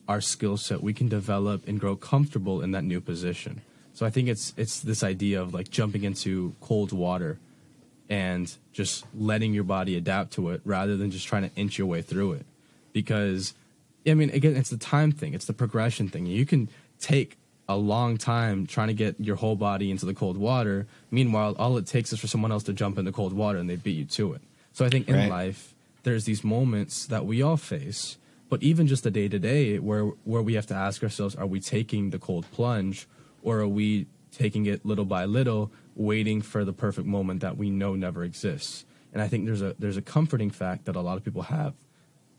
[0.07, 3.61] our skill set, we can develop and grow comfortable in that new position.
[3.93, 7.39] So I think it's it's this idea of like jumping into cold water
[8.09, 11.87] and just letting your body adapt to it rather than just trying to inch your
[11.87, 12.45] way through it.
[12.93, 13.53] Because,
[14.07, 16.25] I mean, again, it's the time thing, it's the progression thing.
[16.25, 17.37] You can take
[17.69, 20.87] a long time trying to get your whole body into the cold water.
[21.11, 23.69] Meanwhile, all it takes is for someone else to jump in the cold water and
[23.69, 24.41] they beat you to it.
[24.73, 25.29] So I think in Right.
[25.29, 25.73] life,
[26.07, 28.17] there's these moments that we all face,
[28.47, 31.45] but even just the day to day where where we have to ask ourselves, are
[31.45, 33.07] we taking the cold plunge
[33.43, 37.69] or are we taking it little by little, waiting for the perfect moment that we
[37.69, 38.85] know never exists?
[39.11, 41.73] And I think there's a there's a comforting fact that a lot of people have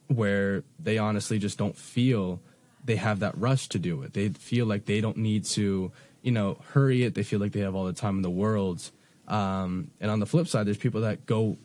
[0.07, 2.40] where they honestly just don't feel
[2.83, 4.14] they have that rush to do it.
[4.14, 7.14] They feel like they don't need to, you know, hurry it.
[7.14, 8.90] They feel like they have all the time in the world.
[9.26, 11.59] Um, and on the flip side, there's people that go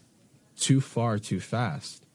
[0.57, 2.05] too far too fast.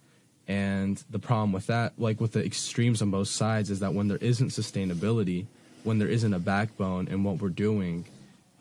[0.46, 4.09] And the problem with that, like with the extremes on both sides, is that when
[4.09, 5.46] there isn't sustainability,
[5.85, 8.07] when there isn't a backbone in what we're doing,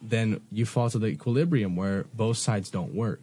[0.01, 3.21] then you fall to the equilibrium where both sides don't work.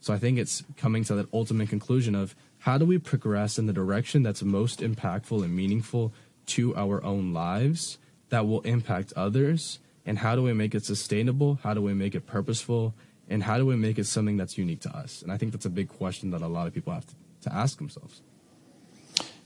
[0.00, 3.66] So I think it's coming to that ultimate conclusion of how do we progress in
[3.66, 6.12] the direction that's most impactful and meaningful
[6.46, 7.98] to our own lives
[8.30, 9.78] that will impact others?
[10.04, 11.60] And how do we make it sustainable?
[11.62, 12.94] How do we make it purposeful?
[13.30, 15.22] And how do we make it something that's unique to us?
[15.22, 17.54] And I think that's a big question that a lot of people have to, to
[17.54, 18.20] ask themselves.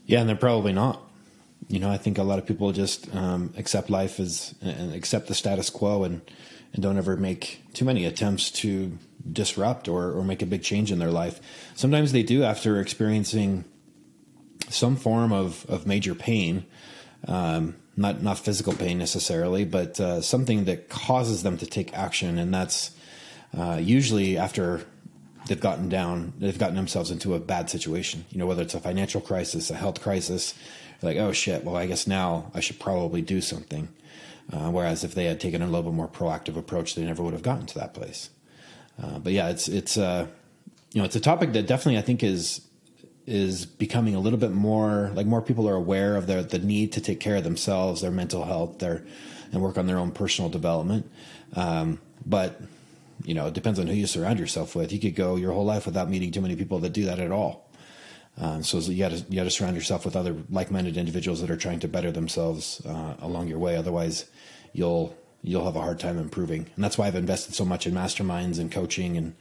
[0.05, 1.01] Yeah, and they're probably not.
[1.67, 5.27] You know, I think a lot of people just um, accept life as and accept
[5.27, 6.21] the status quo and
[6.73, 8.97] and don't ever make too many attempts to
[9.31, 11.39] disrupt or or make a big change in their life.
[11.75, 13.65] Sometimes they do after experiencing
[14.69, 16.65] some form of of major pain,
[17.27, 22.37] um, not not physical pain necessarily, but uh, something that causes them to take action,
[22.37, 22.91] and that's
[23.57, 24.85] uh, usually after
[25.47, 28.25] they've gotten down, they've gotten themselves into a bad situation.
[28.29, 30.53] You know, whether it's a financial crisis, a health crisis,
[31.01, 33.89] like oh shit, well I guess now I should probably do something.
[34.51, 37.33] Uh, whereas if they had taken a little bit more proactive approach, they never would
[37.33, 38.29] have gotten to that place.
[39.01, 40.27] Uh, but yeah, it's it's uh,
[40.91, 42.61] you know it's a topic that definitely I think is
[43.25, 46.91] is becoming a little bit more like more people are aware of their the need
[46.93, 49.05] to take care of themselves, their mental health, their
[49.51, 51.09] and work on their own personal development.
[51.55, 52.61] Um, but
[53.25, 54.91] you know, it depends on who you surround yourself with.
[54.93, 57.31] You could go your whole life without meeting too many people that do that at
[57.31, 57.69] all.
[58.37, 61.49] Um, so you got to you got to surround yourself with other like-minded individuals that
[61.49, 63.75] are trying to better themselves uh, along your way.
[63.75, 64.25] Otherwise,
[64.73, 66.67] you'll you'll have a hard time improving.
[66.75, 69.35] And that's why I've invested so much in masterminds and coaching and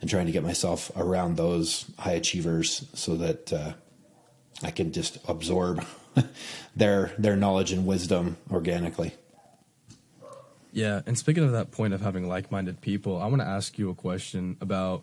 [0.00, 3.72] and trying to get myself around those high achievers so that uh,
[4.62, 5.84] I can just absorb
[6.76, 9.14] their their knowledge and wisdom organically.
[10.72, 13.90] Yeah, and speaking of that point of having like-minded people, I want to ask you
[13.90, 15.02] a question about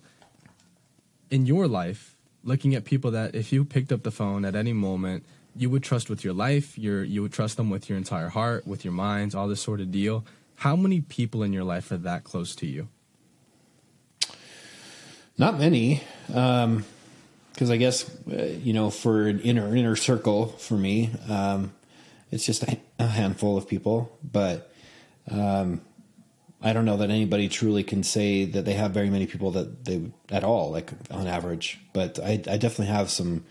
[1.30, 4.71] in your life, looking at people that if you picked up the phone at any
[4.71, 5.25] moment,
[5.56, 8.65] you would trust with your life, your you would trust them with your entire heart,
[8.65, 10.23] with your minds, all this sort of deal.
[10.58, 12.88] How many people in your life are that close to you?
[15.38, 21.12] Not many, because I guess uh, you know, for an inner inner circle for me,
[21.27, 21.73] um,
[22.32, 22.63] it's just
[22.99, 24.17] a handful of people.
[24.23, 24.71] But
[25.30, 25.82] um,
[26.62, 29.86] I don't know that anybody truly can say that they have very many people that
[29.86, 31.80] they at all, like on average.
[31.94, 33.44] But I, I definitely have some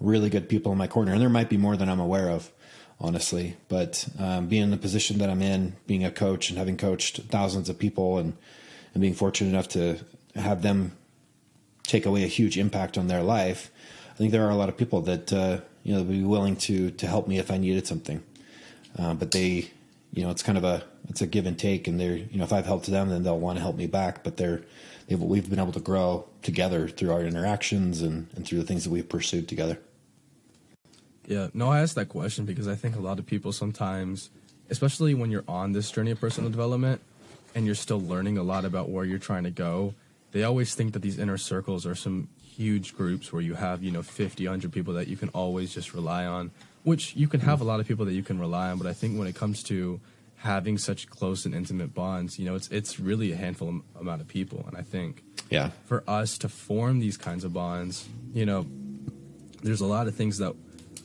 [0.00, 2.50] really good people in my corner, and there might be more than I'm aware of,
[2.98, 3.56] honestly.
[3.68, 7.20] But um, being in the position that I'm in, being a coach and having coached
[7.28, 8.36] thousands of people, and
[8.94, 9.98] and being fortunate enough to
[10.34, 10.92] have them
[11.84, 13.70] take away a huge impact on their life,
[14.12, 16.56] I think there are a lot of people that uh, You know, they'd be willing
[16.56, 18.22] to to help me if I needed something.
[18.98, 19.70] Uh, but they,
[20.12, 22.44] you know, it's kind of a it's a give and take, and they're you know
[22.44, 24.22] if I've helped them, then they'll want to help me back.
[24.24, 24.62] But they're
[25.08, 28.90] we've been able to grow together through our interactions and and through the things that
[28.90, 29.78] we've pursued together.
[31.26, 34.30] Yeah, no, I asked that question because I think a lot of people sometimes,
[34.70, 37.02] especially when you're on this journey of personal development
[37.54, 39.94] and you're still learning a lot about where you're trying to go,
[40.32, 43.90] they always think that these inner circles are some huge groups where you have, you
[43.90, 46.50] know, 50, 100 people that you can always just rely on,
[46.82, 48.78] which you can have a lot of people that you can rely on.
[48.78, 50.00] But I think when it comes to
[50.38, 54.28] having such close and intimate bonds, you know, it's, it's really a handful amount of
[54.28, 54.64] people.
[54.68, 55.70] And I think Yeah.
[55.86, 58.66] for us to form these kinds of bonds, you know,
[59.62, 60.54] there's a lot of things that,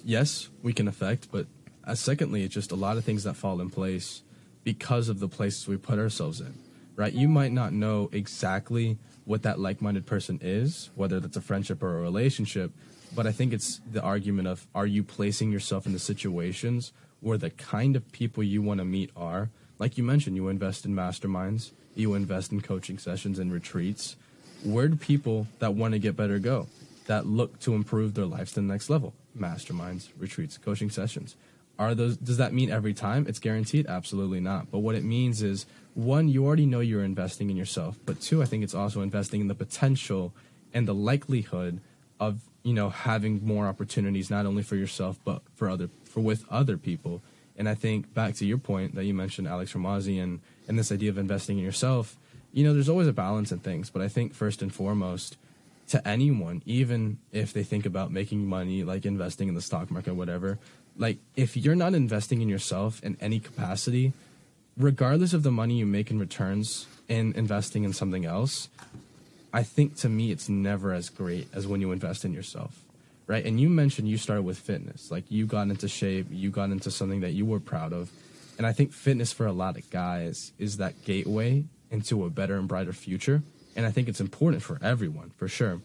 [0.06, 1.48] yes, we can affect, but
[1.86, 4.22] uh, secondly, it's just a lot of things that fall in place
[4.64, 6.54] because of the places we put ourselves in,
[6.96, 7.12] right?
[7.14, 11.82] You might not know exactly what that like minded person is, whether that's a friendship
[11.82, 12.72] or a relationship,
[13.16, 16.94] but I think it's the argument of are you placing yourself in the situations
[17.24, 19.50] where the kind of people you want to meet are?
[19.80, 24.16] Like you mentioned, you invest in masterminds, you invest in coaching sessions and retreats.
[24.64, 26.68] Where do people that want to get better go?
[27.08, 29.14] That look to improve their lives to the next level?
[29.38, 31.36] Masterminds, retreats, coaching sessions.
[31.80, 33.88] Are those does that mean every time it's guaranteed?
[33.88, 34.70] Absolutely not.
[34.70, 38.42] But what it means is one, you already know you're investing in yourself, but two,
[38.42, 40.34] I think it's also investing in the potential
[40.74, 41.82] and the likelihood
[42.20, 46.46] of, you know, having more opportunities not only for yourself but for other for with
[46.52, 47.22] other people.
[47.58, 50.92] And I think back to your point that you mentioned Alex Hormozi and and this
[50.92, 52.16] idea of investing in yourself,
[52.54, 55.36] you know, there's always a balance in things, but I think first and foremost,
[55.90, 60.14] to anyone, even if they think about making money, like investing in the stock market,
[60.14, 60.58] whatever,
[60.96, 64.14] like if you're not investing in yourself in any capacity,
[64.78, 68.70] regardless of the money you make in returns in investing in something else,
[69.52, 72.83] I think to me it's never as great as when you invest in yourself.
[73.26, 73.46] Right.
[73.46, 75.10] And you mentioned you started with fitness.
[75.10, 78.12] Like you got into shape, you got into something that you were proud of.
[78.58, 82.58] And I think fitness for a lot of guys is that gateway into a better
[82.58, 83.42] and brighter future.
[83.76, 85.82] And I think it's important for everyone, for sure.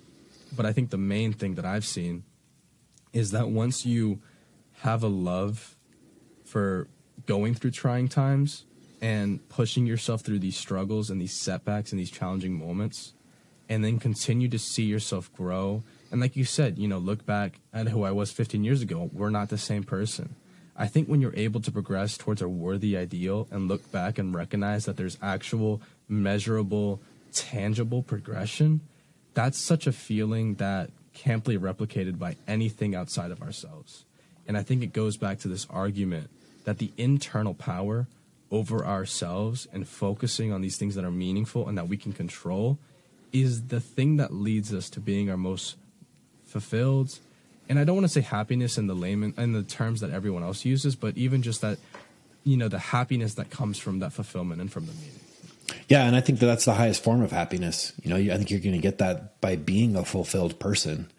[0.54, 2.24] But I think the main thing that I've seen
[3.12, 4.20] is that once you
[4.80, 5.76] have a love
[6.44, 6.88] for
[7.26, 8.64] going through trying times
[9.00, 13.12] and pushing yourself through these struggles and these setbacks and these challenging moments,
[13.68, 15.82] and then continue to see yourself grow.
[16.10, 19.10] And like you said, you know, look back at who I was 15 years ago.
[19.12, 20.34] We're not the same person.
[20.76, 24.34] I think when you're able to progress towards a worthy ideal and look back and
[24.34, 27.00] recognize that there's actual measurable,
[27.32, 28.80] tangible progression,
[29.34, 34.04] that's such a feeling that can't be replicated by anything outside of ourselves.
[34.46, 36.30] And I think it goes back to this argument
[36.64, 38.06] that the internal power
[38.50, 42.78] over ourselves and focusing on these things that are meaningful and that we can control
[43.32, 45.76] is the thing that leads us to being our most
[46.48, 47.18] fulfilled.
[47.68, 50.42] And I don't want to say happiness in the layman in the terms that everyone
[50.42, 51.78] else uses, but even just that,
[52.42, 55.20] you know, the happiness that comes from that fulfillment and from the meaning.
[55.88, 57.92] Yeah, and I think that that's the highest form of happiness.
[58.02, 61.10] You know, I think you're going to get that by being a fulfilled person.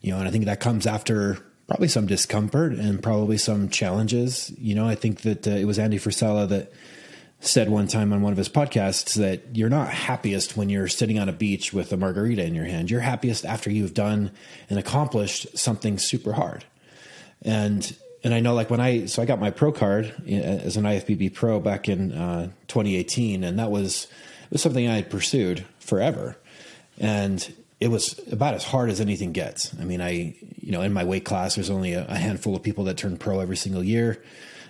[0.00, 4.52] You know, and I think that comes after probably some discomfort and probably some challenges.
[4.58, 6.72] You know, I think that uh, it was Andy Frisella that
[7.44, 11.18] said one time on one of his podcasts that you're not happiest when you're sitting
[11.18, 12.88] on a beach with a margarita in your hand.
[12.88, 14.30] You're happiest after you've done
[14.70, 16.64] and accomplished something super hard.
[17.42, 20.76] And and I know like when I so I got my pro card uh, as
[20.76, 24.04] an IFBB pro back in uh, 2018, and that was
[24.44, 26.36] it was something I had pursued forever,
[26.98, 29.76] and it was about as hard as anything gets.
[29.80, 32.62] I mean, I you know in my weight class there's only a, a handful of
[32.62, 34.22] people that turn pro every single year,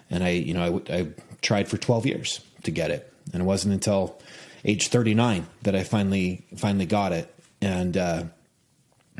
[0.08, 1.08] and I you know I, I
[1.42, 4.20] tried for 12 years to get it, and it wasn't until
[4.64, 8.24] age 39 that I finally finally got it, and uh,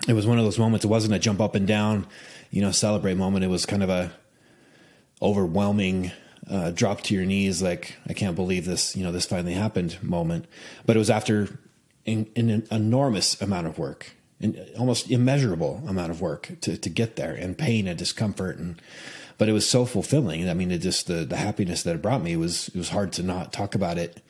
[0.09, 0.85] it was one of those moments.
[0.85, 2.07] It wasn't a jump up and down,
[2.51, 3.45] you know, celebrate moment.
[3.45, 4.13] It was kind of a
[5.21, 6.11] overwhelming
[6.51, 10.03] uh, drop to your knees, like I can't believe this, you know, this finally happened
[10.03, 10.47] moment.
[10.85, 11.59] But it was after
[12.07, 14.13] an enormous amount of work,
[14.79, 18.81] almost immeasurable amount of work to to get there, and pain and discomfort, and
[19.39, 20.49] but it was so fulfilling.
[20.49, 23.13] I mean, it just the the happiness that it brought me was it was hard
[23.15, 24.23] to not talk about it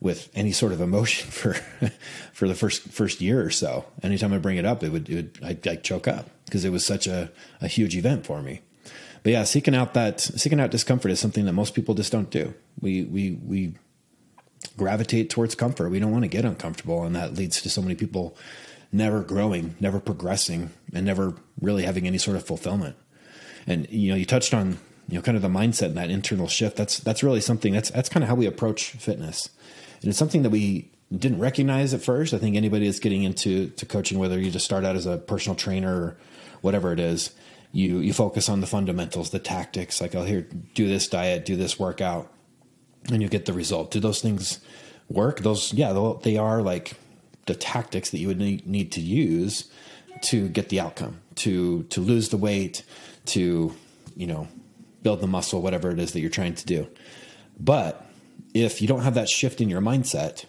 [0.00, 1.54] with any sort of emotion for
[2.32, 3.84] for the first first year or so.
[4.02, 6.70] Anytime I bring it up, it would it would I'd, I'd choke up because it
[6.70, 8.62] was such a, a huge event for me.
[9.22, 12.30] But yeah, seeking out that seeking out discomfort is something that most people just don't
[12.30, 12.54] do.
[12.80, 13.74] We we we
[14.76, 15.90] gravitate towards comfort.
[15.90, 18.36] We don't want to get uncomfortable, and that leads to so many people
[18.90, 22.96] never growing, never progressing, and never really having any sort of fulfillment.
[23.66, 26.48] And you know, you touched on you know kind of the mindset and that internal
[26.48, 26.76] shift.
[26.76, 27.72] That's that's really something.
[27.72, 29.50] That's that's kind of how we approach fitness,
[30.00, 32.34] and it's something that we didn't recognize at first.
[32.34, 35.16] I think anybody that's getting into to coaching, whether you just start out as a
[35.16, 36.16] personal trainer or
[36.60, 37.30] whatever it is,
[37.72, 40.00] You you focus on the fundamentals, the tactics.
[40.00, 42.32] Like oh, I'll hear do this diet, do this workout,
[43.12, 43.90] and you get the result.
[43.90, 44.60] Do those things
[45.08, 45.40] work?
[45.40, 46.94] Those yeah, they are like
[47.48, 49.68] the tactics that you would need, to use
[50.20, 52.84] to get the outcome, to to lose the weight,
[53.26, 53.74] to
[54.14, 54.46] you know
[55.02, 56.86] build the muscle, whatever it is that you're trying to do.
[57.58, 58.06] But
[58.54, 60.44] if you don't have that shift in your mindset,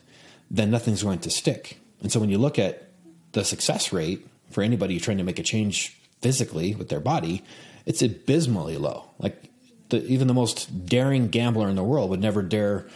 [0.52, 1.80] then nothing's going to stick.
[2.02, 2.92] And so when you look at
[3.32, 7.44] the success rate for anybody trying to make a change physically with their body,
[7.86, 9.12] it's abysmally low.
[9.20, 9.50] Like
[9.90, 12.88] the, even the most daring gambler in the world would never dare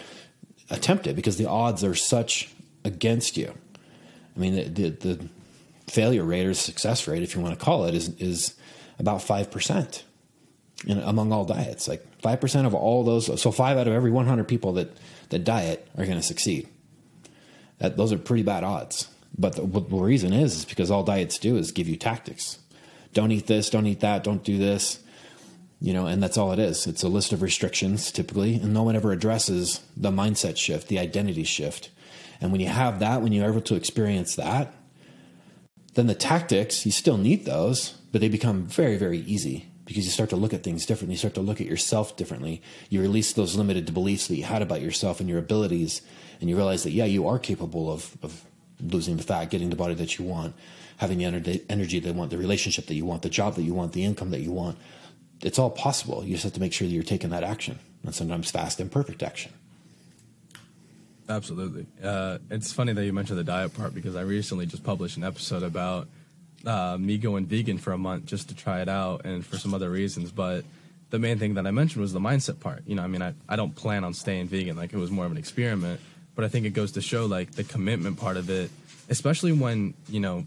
[0.70, 2.50] attempt it because the odds are such
[2.84, 3.54] against you.
[4.36, 5.30] I mean, the, the, the
[5.88, 8.56] failure rate or success rate, if you want to call it, is is
[9.00, 10.04] about five percent
[10.88, 11.88] among all diets.
[11.88, 14.98] Like five percent of all those, so five out of every one hundred people that
[15.30, 16.68] that diet are going to succeed.
[17.80, 19.08] That, those are pretty bad odds.
[19.38, 22.60] But the, the reason is is because all diets do is give you tactics.
[23.14, 23.70] Don't eat this.
[23.70, 24.24] Don't eat that.
[24.24, 25.00] Don't do this.
[25.82, 26.88] You know, and that's all it is.
[26.88, 30.98] It's a list of restrictions typically, and no one ever addresses the mindset shift, the
[30.98, 31.90] identity shift.
[32.44, 34.74] And when you have that, when you're able to experience that,
[35.94, 40.12] then the tactics, you still need those, but they become very, very easy because you
[40.12, 41.14] start to look at things differently.
[41.14, 42.62] You start to look at yourself differently.
[42.90, 46.02] You release those limited beliefs that you had about yourself and your abilities,
[46.42, 48.44] and you realize that, yeah, you are capable of, of
[48.82, 50.54] losing the fat, getting the body that you want,
[50.98, 51.26] having the
[51.70, 54.04] energy that you want, the relationship that you want, the job that you want, the
[54.04, 54.78] income that you want.
[55.42, 56.26] It's all possible.
[56.26, 58.92] You just have to make sure that you're taking that action, and sometimes fast and
[58.92, 59.54] perfect action.
[61.34, 61.88] Absolutely.
[62.04, 65.24] Uh, it's funny that you mentioned the diet part because I recently just published an
[65.24, 66.08] episode about
[66.66, 69.74] uh, me going vegan for a month just to try it out and for some
[69.74, 70.32] other reasons.
[70.32, 70.64] But
[71.10, 72.84] the main thing that I mentioned was the mindset part.
[72.86, 74.78] You know, I mean, I, I don't plan on staying vegan.
[74.78, 76.00] Like, it was more of an experiment.
[76.36, 78.70] But I think it goes to show, like, the commitment part of it,
[79.10, 80.46] especially when, you know,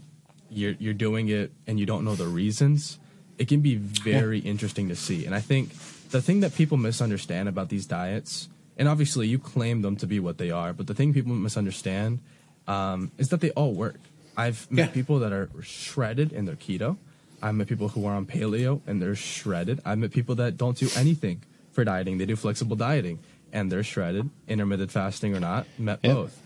[0.49, 2.97] you're, you're doing it and you don't know the reasons.
[3.37, 4.51] It can be very yeah.
[4.51, 5.25] interesting to see.
[5.25, 5.71] And I think
[6.11, 8.47] the thing that people misunderstand about these diets,
[8.77, 12.19] and obviously you claim them to be what they are, but the thing people misunderstand
[12.67, 13.99] um, is that they all work.
[14.35, 14.93] I've met yeah.
[14.93, 16.97] people that are shredded in their keto.
[17.41, 19.81] I've met people who are on paleo and they're shredded.
[19.83, 22.17] I've met people that don't do anything for dieting.
[22.17, 23.19] They do flexible dieting
[23.51, 26.13] and they're shredded, intermittent fasting or not, met yeah.
[26.13, 26.39] both.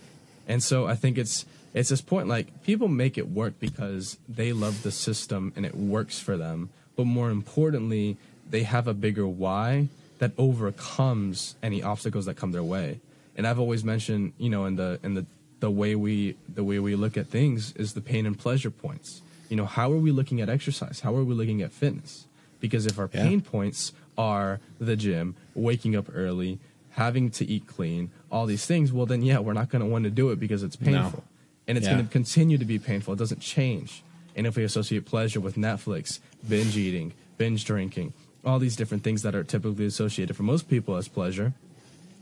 [0.48, 4.52] And so I think it's it's this point like people make it work because they
[4.52, 6.70] love the system and it works for them.
[6.96, 8.16] But more importantly,
[8.48, 9.88] they have a bigger why
[10.22, 13.00] that overcomes any obstacles that come their way.
[13.34, 15.26] And I've always mentioned, you know, in the in the
[15.58, 19.20] the way we the way we look at things is the pain and pleasure points.
[19.48, 21.00] You know, how are we looking at exercise?
[21.00, 22.26] How are we looking at fitness?
[22.60, 23.24] Because if our yeah.
[23.24, 28.92] pain points are the gym, waking up early, having to eat clean, all these things,
[28.92, 31.24] well then yeah, we're not going to want to do it because it's painful.
[31.26, 31.30] No.
[31.66, 31.94] And it's yeah.
[31.94, 33.14] going to continue to be painful.
[33.14, 34.04] It doesn't change.
[34.36, 38.12] And if we associate pleasure with Netflix, binge eating, binge drinking,
[38.44, 41.52] all these different things that are typically associated for most people as pleasure,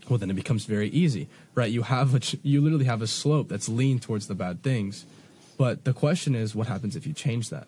[0.09, 1.71] well then it becomes very easy right?
[1.71, 5.05] You have a you literally have a slope that's lean towards the bad things.
[5.57, 7.67] But the question is what happens if you change that?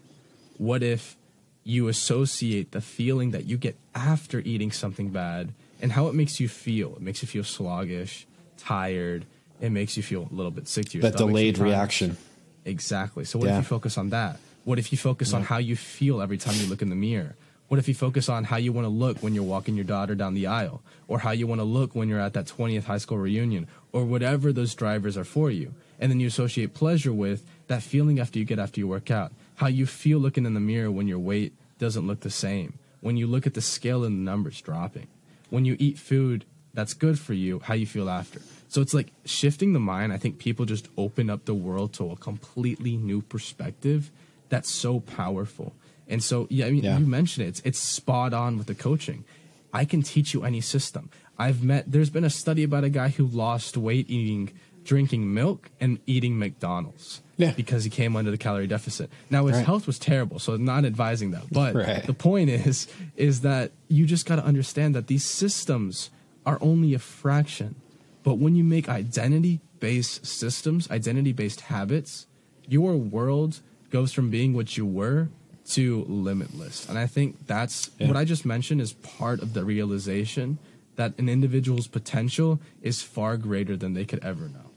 [0.57, 1.15] What if
[1.63, 6.39] you associate the feeling that you get after eating something bad and how it makes
[6.39, 6.95] you feel?
[6.95, 8.25] It makes you feel sluggish
[8.57, 9.25] tired.
[9.61, 12.17] It makes you feel a little bit sick to your that delayed reaction.
[12.65, 13.25] Exactly.
[13.25, 13.57] So what yeah.
[13.57, 14.39] if you focus on that?
[14.63, 15.39] What if you focus yeah.
[15.39, 17.35] on how you feel every time you look in the mirror
[17.67, 20.15] what if you focus on how you want to look when you're walking your daughter
[20.15, 22.97] down the aisle, or how you want to look when you're at that 20th high
[22.97, 25.73] school reunion, or whatever those drivers are for you?
[25.99, 29.31] And then you associate pleasure with that feeling after you get after you work out,
[29.55, 33.17] how you feel looking in the mirror when your weight doesn't look the same, when
[33.17, 35.07] you look at the scale and the numbers dropping,
[35.49, 38.41] when you eat food that's good for you, how you feel after.
[38.67, 40.11] So it's like shifting the mind.
[40.11, 44.09] I think people just open up the world to a completely new perspective
[44.49, 45.73] that's so powerful.
[46.13, 46.99] And so, yeah, I mean, yeah.
[46.99, 47.49] you mentioned it.
[47.49, 49.25] It's, it's spot on with the coaching.
[49.73, 51.09] I can teach you any system.
[51.39, 54.51] I've met, there's been a study about a guy who lost weight eating,
[54.83, 57.23] drinking milk and eating McDonald's.
[57.37, 57.53] Yeah.
[57.53, 59.09] Because he came under the calorie deficit.
[59.31, 59.65] Now his right.
[59.65, 61.51] health was terrible, so I'm not advising that.
[61.51, 62.05] But right.
[62.05, 62.87] the point is,
[63.17, 66.11] is that you just got to understand that these systems
[66.45, 67.73] are only a fraction.
[68.21, 72.27] But when you make identity based systems, identity based habits,
[72.67, 75.29] your world goes from being what you were
[75.71, 76.87] to limitless.
[76.87, 78.07] And I think that's yeah.
[78.07, 80.57] what I just mentioned is part of the realization
[80.95, 84.69] that an individual's potential is far greater than they could ever know.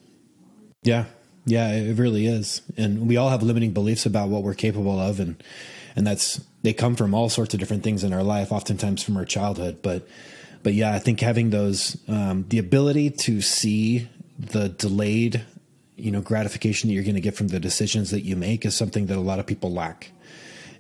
[0.83, 1.07] Yeah.
[1.45, 2.63] Yeah, it really is.
[2.77, 5.43] And we all have limiting beliefs about what we're capable of and
[5.95, 9.17] and that's they come from all sorts of different things in our life, oftentimes from
[9.17, 10.07] our childhood, but
[10.63, 14.09] but yeah, I think having those um, the ability to see
[14.39, 15.45] the delayed
[15.97, 18.75] you know gratification that you're going to get from the decisions that you make is
[18.75, 20.11] something that a lot of people lack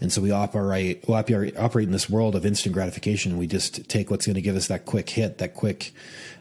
[0.01, 3.39] And so we operate, we operate, in this world of instant gratification.
[3.39, 5.93] We just take what's going to give us that quick hit, that quick,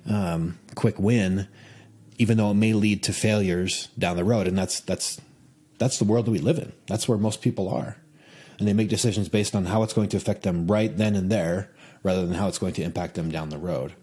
[0.10, 1.48] um, quick win,
[2.18, 4.48] even though it may lead to failures down the road.
[4.48, 5.22] And that's, that's,
[5.78, 6.74] that's the world that we live in.
[6.88, 7.98] That's where most people are.
[8.58, 11.30] And they make decisions based on how it's going to affect them right then and
[11.30, 11.72] there
[12.04, 13.94] rather than how it's going to impact them down the road.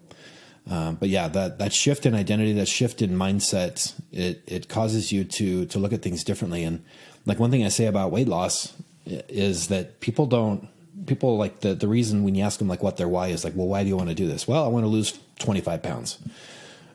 [0.71, 5.11] Um, but yeah, that, that shift in identity, that shift in mindset, it, it causes
[5.11, 6.63] you to, to look at things differently.
[6.65, 6.85] And
[7.27, 8.73] like one thing I say about weight loss
[9.07, 10.69] is that people don't,
[11.07, 13.55] people like the, the reason when you ask them like what their why is like,
[13.57, 14.47] well, why do you want to do this?
[14.47, 16.19] Well, I want to lose 25 pounds.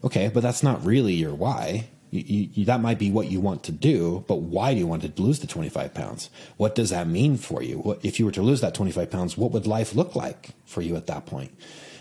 [0.03, 0.29] Okay.
[0.33, 1.89] But that's not really your why.
[2.09, 5.03] You, you, that might be what you want to do, but why do you want
[5.03, 6.29] to lose the 25 pounds?
[6.55, 7.79] What does that mean for you?
[7.79, 10.81] What, if you were to lose that 25 pounds, what would life look like for
[10.81, 11.51] you at that point?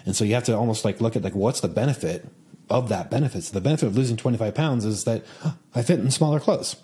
[0.04, 2.28] And so you have to almost like look at like what's the benefit
[2.70, 3.44] of that benefit.
[3.44, 5.24] So the benefit of losing 25 pounds is that
[5.74, 6.76] I fit in smaller clothes.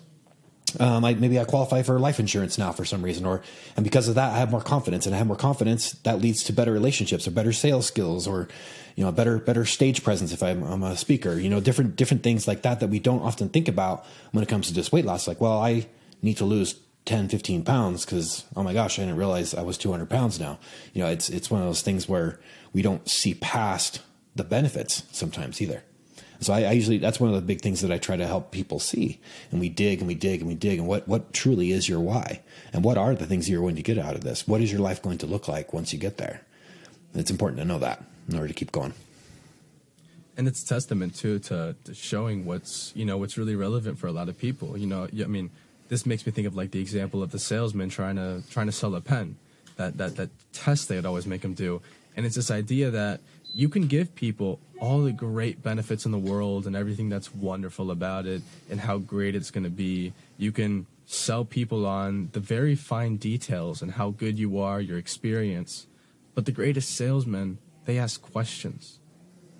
[0.79, 3.41] Um, I, maybe I qualify for life insurance now for some reason, or
[3.75, 6.43] and because of that, I have more confidence, and I have more confidence that leads
[6.45, 8.47] to better relationships or better sales skills, or
[8.95, 11.39] you know, better better stage presence if I'm, I'm a speaker.
[11.39, 14.49] You know, different different things like that that we don't often think about when it
[14.49, 15.27] comes to just weight loss.
[15.27, 15.87] Like, well, I
[16.21, 19.77] need to lose 10, 15 pounds because oh my gosh, I didn't realize I was
[19.77, 20.59] 200 pounds now.
[20.93, 22.39] You know, it's it's one of those things where
[22.73, 24.01] we don't see past
[24.35, 25.83] the benefits sometimes either.
[26.43, 28.51] So I, I, usually that's one of the big things that I try to help
[28.51, 29.19] people see.
[29.51, 31.99] And we dig and we dig and we dig and what what truly is your
[31.99, 32.41] why?
[32.71, 34.47] And what are the things you're going to get out of this?
[34.47, 36.41] What is your life going to look like once you get there?
[37.13, 38.93] It's important to know that in order to keep going.
[40.35, 44.11] And it's testament too to, to showing what's you know what's really relevant for a
[44.11, 44.77] lot of people.
[44.77, 45.51] You know, I mean,
[45.89, 48.71] this makes me think of like the example of the salesman trying to trying to
[48.71, 49.37] sell a pen.
[49.75, 51.81] That that that test they would always make him do,
[52.15, 53.21] and it's this idea that
[53.53, 57.91] you can give people all the great benefits in the world and everything that's wonderful
[57.91, 60.13] about it and how great it's going to be.
[60.37, 64.97] You can sell people on the very fine details and how good you are, your
[64.97, 65.87] experience.
[66.33, 68.99] But the greatest salesmen, they ask questions.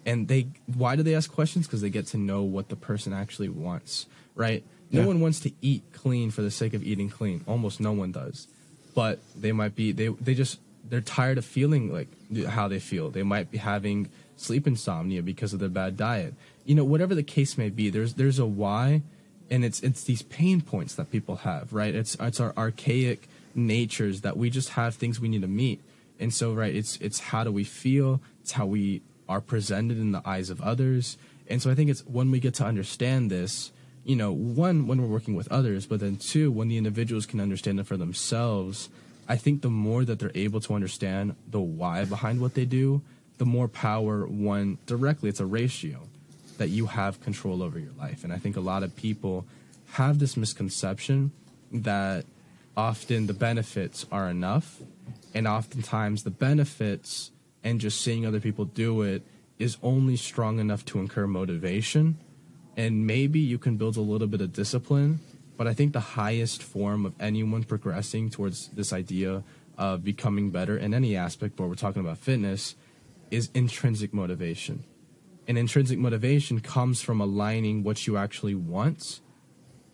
[0.06, 1.68] And they why do they ask questions?
[1.68, 4.64] Because they get to know what the person actually wants, right?
[4.92, 5.08] No yeah.
[5.08, 7.44] one wants to eat clean for the sake of eating clean.
[7.48, 8.48] Almost no one does.
[8.94, 12.08] But they might be they they just they're tired of feeling like
[12.48, 13.10] how they feel.
[13.10, 16.34] They might be having sleep insomnia because of their bad diet.
[16.66, 19.02] You know, whatever the case may be, there's there's a why,
[19.50, 21.94] and it's it's these pain points that people have, right?
[21.94, 25.82] It's it's our archaic natures that we just have things we need to meet,
[26.20, 28.22] and so right, it's it's how do we feel?
[28.42, 31.18] It's how we are presented in the eyes of others,
[31.48, 33.72] and so I think it's when we get to understand this.
[34.06, 37.40] You know, one when we're working with others, but then two when the individuals can
[37.40, 38.90] understand it for themselves
[39.28, 43.02] I think the more that they're able to understand the why behind what they do,
[43.38, 46.02] the more power one directly, it's a ratio
[46.58, 48.24] that you have control over your life.
[48.24, 49.46] And I think a lot of people
[49.94, 51.32] have this misconception
[51.72, 52.26] that
[52.76, 54.80] often the benefits are enough,
[55.34, 57.32] and oftentimes the benefits
[57.64, 59.24] and just seeing other people do it
[59.58, 62.18] is only strong enough to incur motivation.
[62.76, 65.20] And maybe you can build a little bit of discipline
[65.58, 69.44] but I think the highest form of anyone progressing towards this idea
[69.78, 72.76] of becoming better in any aspect, but we're talking about fitness,
[73.32, 74.84] is intrinsic motivation.
[75.48, 79.20] And intrinsic motivation comes from aligning what you actually want,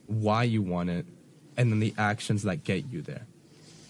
[0.06, 1.06] why you want it,
[1.58, 3.26] and then the actions that get you there.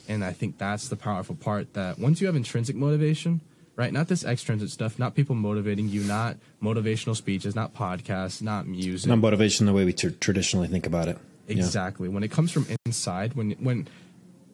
[0.08, 3.42] And I think that's the powerful part that once you have intrinsic motivation,
[3.76, 3.94] right?
[3.94, 9.08] Not this extrinsic stuff, not people motivating you, not motivational speeches, not podcasts, not music.
[9.08, 11.18] Not motivation the way we t- traditionally think about it.
[11.50, 12.08] Exactly.
[12.08, 12.14] Yeah.
[12.14, 13.88] When it comes from inside, when when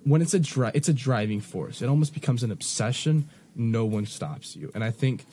[0.04, 1.82] when it's a dri- it's a driving force.
[1.82, 3.30] It almost becomes an obsession.
[3.56, 4.72] No one stops you.
[4.74, 5.26] And I think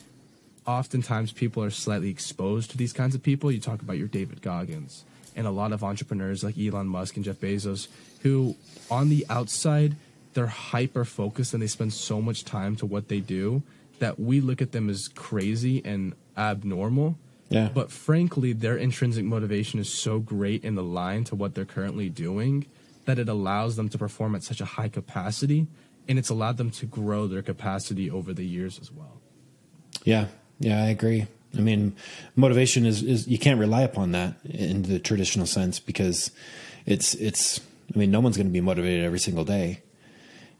[0.65, 3.51] oftentimes people are slightly exposed to these kinds of people.
[3.51, 5.03] You talk about your David Goggins
[5.35, 7.87] and a lot of entrepreneurs like Elon Musk and Jeff Bezos
[8.21, 8.55] who
[8.89, 9.95] on the outside
[10.33, 13.61] they're hyper focused and they spend so much time to what they do
[13.99, 17.17] that we look at them as crazy and abnormal
[17.53, 17.69] yeah.
[17.73, 22.09] But frankly, their intrinsic motivation is so great in the line to what they're currently
[22.09, 22.65] doing
[23.05, 25.67] that it allows them to perform at such a high capacity
[26.07, 29.21] and it's allowed them to grow their capacity over the years as well.
[30.03, 30.27] Yeah.
[30.59, 31.27] Yeah, I agree.
[31.55, 31.95] I mean,
[32.35, 36.31] motivation is, is you can't rely upon that in the traditional sense because
[36.85, 37.59] it's it's
[37.93, 39.81] I mean, no one's going to be motivated every single day.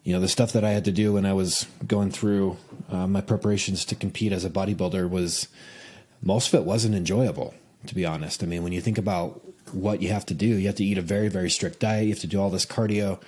[0.03, 2.57] You know, the stuff that I had to do when I was going through
[2.89, 5.47] uh, my preparations to compete as a bodybuilder was
[6.24, 7.53] most of it wasn't enjoyable,
[7.88, 8.43] to be honest.
[8.43, 9.41] I mean, when you think about
[9.74, 12.05] what you have to do, you have to eat a very, very strict diet.
[12.05, 13.21] You have to do all this cardio.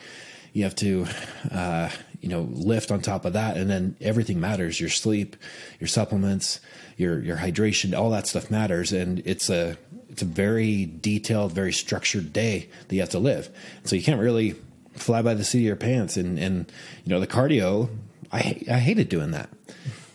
[0.53, 1.05] You have to,
[1.51, 1.89] uh,
[2.21, 4.79] you know, lift on top of that, and then everything matters.
[4.79, 5.35] Your sleep,
[5.79, 6.61] your supplements,
[6.95, 8.93] your your hydration, all that stuff matters.
[8.93, 9.77] And it's a
[10.09, 13.49] it's a very detailed, very structured day that you have to live.
[13.83, 14.55] So you can't really
[14.93, 16.15] fly by the seat of your pants.
[16.15, 16.71] And, and,
[17.03, 17.89] you know, the cardio,
[18.31, 19.49] I, I hated doing that,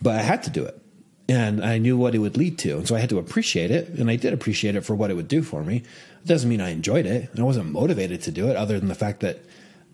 [0.01, 0.80] but I had to do it.
[1.31, 2.77] And I knew what it would lead to.
[2.77, 3.87] And so I had to appreciate it.
[3.89, 5.77] And I did appreciate it for what it would do for me.
[5.77, 7.29] It doesn't mean I enjoyed it.
[7.31, 9.39] And I wasn't motivated to do it other than the fact that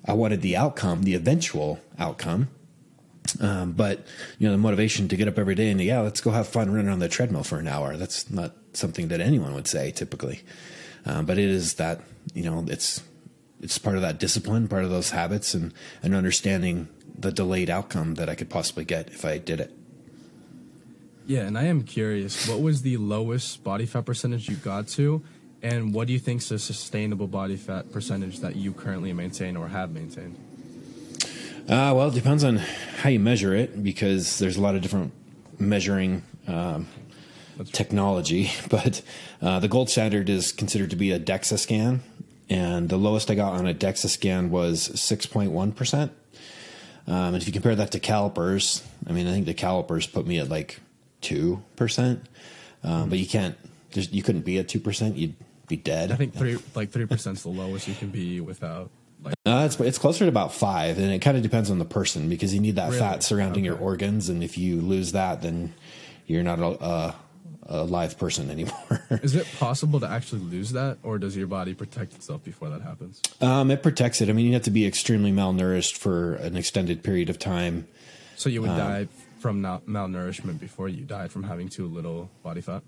[0.06, 2.48] I wanted the outcome, the eventual outcome.
[3.40, 4.08] Um, but
[4.40, 6.74] you know, the motivation to get up every day and yeah, let's go have fun
[6.74, 7.98] running on the treadmill for an hour.
[7.98, 10.42] That's not something that anyone would say typically.
[11.06, 12.02] Um, but it is that
[12.34, 13.04] you know, it's
[13.62, 18.16] it's part of that discipline, part of those habits, and and understanding the delayed outcome
[18.16, 19.77] that I could possibly get if I did it.
[21.28, 25.22] Yeah, and I am curious, what was the lowest body fat percentage you got to,
[25.62, 29.58] and what do you think is a sustainable body fat percentage that you currently maintain
[29.58, 30.38] or have maintained?
[31.68, 35.12] Uh, well, it depends on how you measure it because there's a lot of different
[35.60, 36.88] measuring um,
[37.74, 38.50] technology.
[38.70, 39.02] But
[39.42, 42.04] uh, the gold standard is considered to be a DEXA scan,
[42.50, 46.04] and the lowest I got on a DEXA scan was 6.1%.
[46.04, 46.10] Um,
[47.06, 50.40] and if you compare that to calipers, I mean, I think the calipers put me
[50.40, 50.80] at like
[51.22, 52.22] 2%.
[52.84, 53.57] Um, but you can't,
[53.93, 55.18] you couldn't be at 2%.
[55.18, 55.36] You'd
[55.68, 56.11] be dead.
[56.11, 58.89] I think three, like 3% is the lowest you can be without
[59.24, 61.86] like, uh, it's it's closer to about five, and it kind of depends on the
[61.86, 62.99] person because you need that really?
[62.99, 63.65] fat surrounding okay.
[63.65, 65.74] your organs, and if you lose that, then
[66.28, 67.15] you're not a, a,
[67.65, 69.01] a live person anymore.
[69.09, 72.82] Is it possible to actually lose that, or does your body protect itself before that
[72.82, 73.22] happens?
[73.41, 74.30] Um, it protects it.
[74.30, 77.88] I mean, you have to be extremely malnourished for an extended period of time.
[78.36, 79.07] So you would um, die
[79.40, 82.84] from malnourishment before you died from having too little body fat.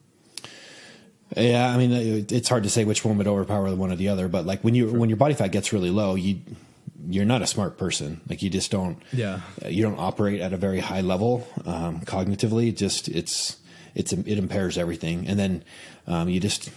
[1.37, 4.09] Yeah, I mean, it's hard to say which one would overpower the one or the
[4.09, 6.39] other, but like when you when your body fat gets really low, you
[7.07, 8.21] you're not a smart person.
[8.27, 9.01] Like you just don't.
[9.13, 9.41] Yeah.
[9.65, 12.75] You don't operate at a very high level um, cognitively.
[12.75, 13.57] Just it's
[13.95, 15.63] it's it impairs everything, and then
[16.07, 16.69] um, you just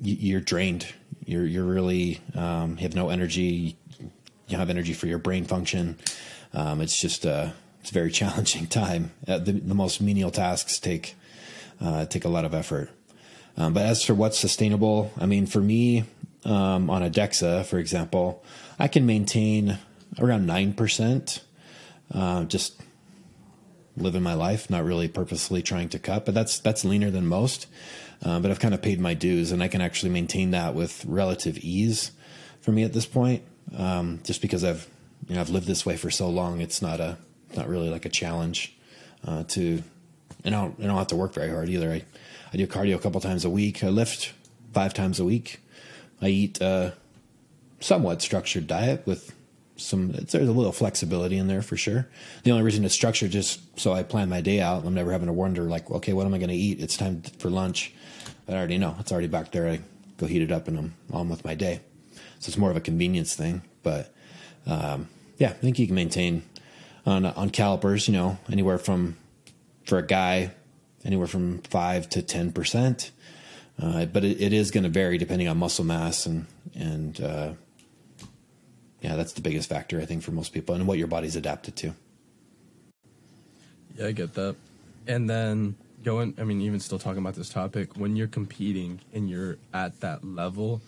[0.00, 0.86] you're drained.
[1.24, 3.76] You're you're really um, you have no energy.
[4.48, 5.98] You have energy for your brain function.
[6.54, 9.12] Um, it's just a it's a very challenging time.
[9.26, 11.14] Uh, the, the most menial tasks take
[11.80, 12.90] uh, take a lot of effort.
[13.56, 16.04] Um, but as for what's sustainable, I mean, for me,
[16.44, 18.44] um, on a DEXA, for example,
[18.78, 19.78] I can maintain
[20.18, 21.40] around 9%,
[22.14, 22.80] uh, just
[23.96, 27.66] living my life, not really purposely trying to cut, but that's, that's leaner than most.
[28.24, 31.04] Uh, but I've kind of paid my dues and I can actually maintain that with
[31.04, 32.12] relative ease
[32.60, 33.42] for me at this point.
[33.76, 34.88] Um, just because I've,
[35.28, 37.18] you know, I've lived this way for so long, it's not a,
[37.56, 38.76] not really like a challenge,
[39.26, 39.82] uh, to,
[40.44, 41.90] and I don't, I don't have to work very hard either.
[41.90, 42.04] I,
[42.52, 43.82] I do cardio a couple times a week.
[43.84, 44.32] I lift
[44.72, 45.60] five times a week.
[46.20, 46.94] I eat a
[47.80, 49.34] somewhat structured diet with
[49.76, 50.10] some.
[50.12, 52.08] There's a little flexibility in there for sure.
[52.42, 54.84] The only reason it's structured just so I plan my day out.
[54.84, 56.80] I'm never having to wonder like, okay, what am I going to eat?
[56.80, 57.92] It's time for lunch.
[58.48, 59.68] I already know it's already back there.
[59.68, 59.80] I
[60.16, 61.80] go heat it up and I'm on with my day.
[62.40, 63.62] So it's more of a convenience thing.
[63.82, 64.12] But
[64.66, 66.42] um, yeah, I think you can maintain
[67.08, 68.06] on on calipers.
[68.08, 69.16] You know, anywhere from
[69.84, 70.52] for a guy
[71.04, 73.10] anywhere from five to ten percent.
[73.80, 77.52] Uh, but it, it is going to vary depending on muscle mass and and uh,
[79.00, 81.76] yeah, that's the biggest factor I think for most people and what your body's adapted
[81.76, 81.94] to.
[83.96, 84.56] Yeah, I get that.
[85.06, 89.30] And then going, I mean, even still talking about this topic, when you're competing and
[89.30, 90.80] you're at that level,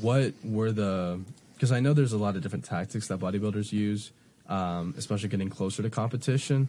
[0.00, 1.20] what were the?
[1.54, 4.10] Because I know there's a lot of different tactics that bodybuilders use,
[4.48, 6.68] um, especially getting closer to competition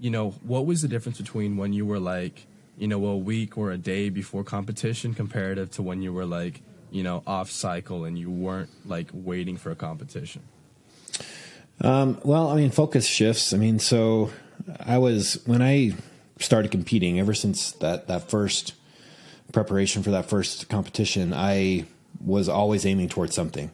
[0.00, 2.46] you know, what was the difference between when you were like,
[2.76, 6.60] you know, a week or a day before competition comparative to when you were like,
[6.90, 10.42] you know, off cycle and you weren't like waiting for a competition?
[11.80, 13.52] Um, well, I mean, focus shifts.
[13.52, 14.30] I mean, so
[14.80, 15.94] I was when I
[16.38, 17.18] started competing.
[17.18, 18.74] Ever since that that first
[19.52, 21.86] preparation for that first competition, I
[22.24, 23.70] was always aiming towards something.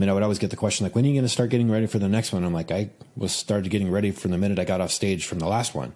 [0.00, 1.50] I mean, I would always get the question like, when are you going to start
[1.50, 2.42] getting ready for the next one?
[2.42, 5.40] I'm like, I was started getting ready from the minute I got off stage from
[5.40, 5.92] the last one.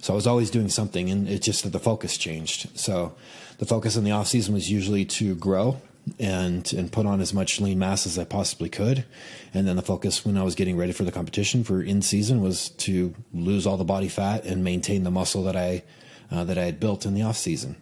[0.00, 2.78] So I was always doing something and it's just that the focus changed.
[2.78, 3.16] So
[3.58, 5.80] the focus in the off season was usually to grow
[6.20, 9.04] and and put on as much lean mass as I possibly could.
[9.52, 12.40] And then the focus when I was getting ready for the competition for in season
[12.40, 15.82] was to lose all the body fat and maintain the muscle that I
[16.30, 17.74] uh, that I had built in the off season.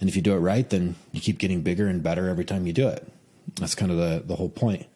[0.00, 2.66] And if you do it right, then you keep getting bigger and better every time
[2.66, 3.06] you do it.
[3.60, 4.86] That's kind of the the whole point.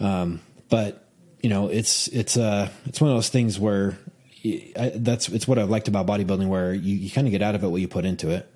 [0.00, 1.08] Um, but
[1.42, 3.98] you know, it's it's uh it's one of those things where
[4.44, 7.54] I, that's it's what I've liked about bodybuilding, where you, you kind of get out
[7.54, 8.50] of it what you put into it,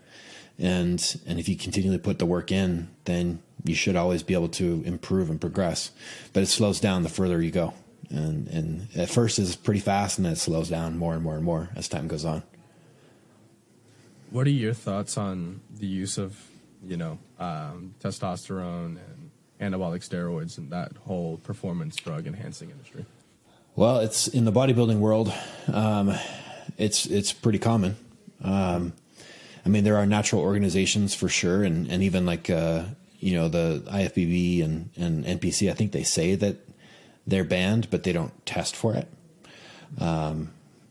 [0.59, 4.49] and and if you continually put the work in, then you should always be able
[4.49, 5.90] to improve and progress.
[6.32, 7.74] But it slows down the further you go,
[8.11, 11.34] and and at first it's pretty fast, and then it slows down more and more
[11.34, 12.43] and more as time goes on.
[14.30, 16.40] What are your thoughts on the use of
[16.84, 19.22] you know um, testosterone and
[19.63, 23.07] anabolic steroids and that whole performance drug enhancing industry?
[23.75, 25.33] Well, it's in the bodybuilding world.
[25.73, 26.15] Um,
[26.77, 27.97] it's it's pretty common.
[28.43, 28.93] Um,
[29.65, 32.85] I mean, there are natural organizations for sure, and and even like uh,
[33.19, 35.71] you know the IFBB and and NPC.
[35.71, 36.57] I think they say that
[37.27, 39.09] they're banned, but they don't test for it.
[39.99, 40.51] Um,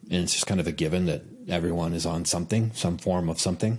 [0.10, 3.40] and it's just kind of a given that everyone is on something, some form of
[3.40, 3.78] something,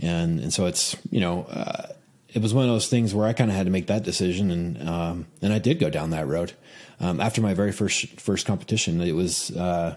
[0.00, 1.42] and and so it's you know.
[1.50, 1.88] Uh,
[2.36, 4.50] it was one of those things where I kind of had to make that decision,
[4.50, 6.52] and um, and I did go down that road.
[7.00, 9.96] Um, after my very first first competition, it was uh,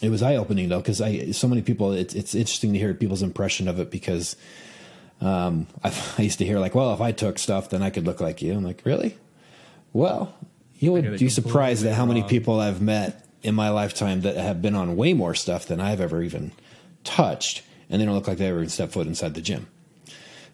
[0.00, 1.92] it was eye opening though because I so many people.
[1.92, 4.36] It's it's interesting to hear people's impression of it because
[5.20, 8.06] um, I, I, used to hear like, well, if I took stuff, then I could
[8.06, 8.54] look like you.
[8.54, 9.18] I'm like, really?
[9.92, 10.34] Well,
[10.78, 14.62] you would be surprised at how many people I've met in my lifetime that have
[14.62, 16.52] been on way more stuff than I've ever even
[17.04, 19.66] touched, and they don't look like they ever even stepped foot inside the gym.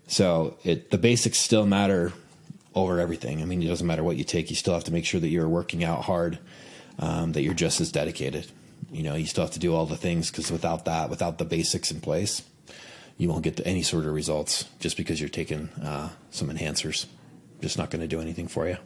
[0.07, 2.13] So it the basics still matter
[2.75, 3.43] over everything.
[3.43, 5.29] I mean, it doesn't matter what you take; you still have to make sure that
[5.29, 6.39] you're working out hard,
[6.99, 8.51] um, that you're just as dedicated.
[8.93, 11.45] You know, you still have to do all the things because without that, without the
[11.45, 12.43] basics in place,
[13.17, 17.07] you won't get any sort of results just because you're taking uh, some enhancers.
[17.61, 18.77] Just not going to do anything for you.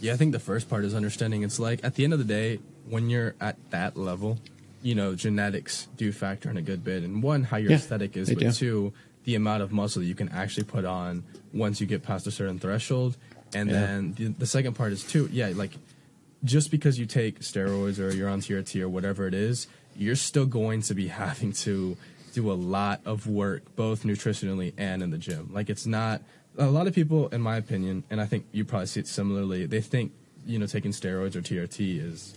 [0.00, 1.42] Yeah, I think the first part is understanding.
[1.42, 4.38] It's like at the end of the day, when you're at that level,
[4.82, 7.02] you know, genetics do factor in a good bit.
[7.02, 8.52] And one, how your yeah, aesthetic is, but do.
[8.52, 8.92] two,
[9.26, 12.30] the amount of muscle that you can actually put on once you get past a
[12.30, 13.16] certain threshold.
[13.52, 13.80] And yeah.
[13.80, 15.72] then the, the second part is too, yeah, like
[16.44, 19.66] just because you take steroids or you're on TRT or whatever it is,
[19.96, 21.96] you're still going to be having to
[22.34, 25.50] do a lot of work, both nutritionally and in the gym.
[25.52, 26.22] Like it's not
[26.56, 29.66] a lot of people, in my opinion, and I think you probably see it similarly.
[29.66, 30.12] They think
[30.46, 32.36] you know taking steroids or TRT is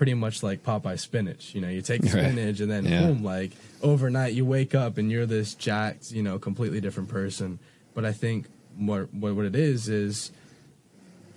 [0.00, 1.54] pretty much like Popeye spinach.
[1.54, 3.02] You know, you take spinach and then yeah.
[3.02, 3.50] boom, like
[3.82, 7.58] overnight you wake up and you're this jacked, you know, completely different person.
[7.92, 8.46] But I think
[8.78, 10.32] what what it is is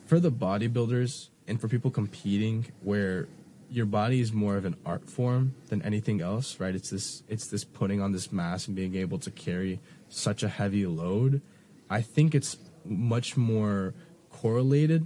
[0.06, 3.28] for the bodybuilders and for people competing where
[3.70, 6.74] your body is more of an art form than anything else, right?
[6.74, 10.48] It's this it's this putting on this mass and being able to carry such a
[10.48, 11.42] heavy load.
[11.90, 12.56] I think it's
[12.86, 13.94] much more
[14.30, 15.06] correlated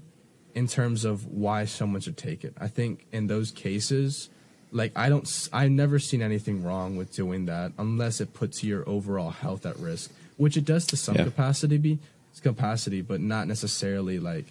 [0.57, 2.51] in terms of why someone should take it.
[2.59, 4.27] I think in those cases,
[4.71, 8.83] like I don't I've never seen anything wrong with doing that unless it puts your
[8.89, 11.25] overall health at risk, which it does to some yeah.
[11.25, 11.99] capacity be
[12.41, 14.45] capacity, but not necessarily like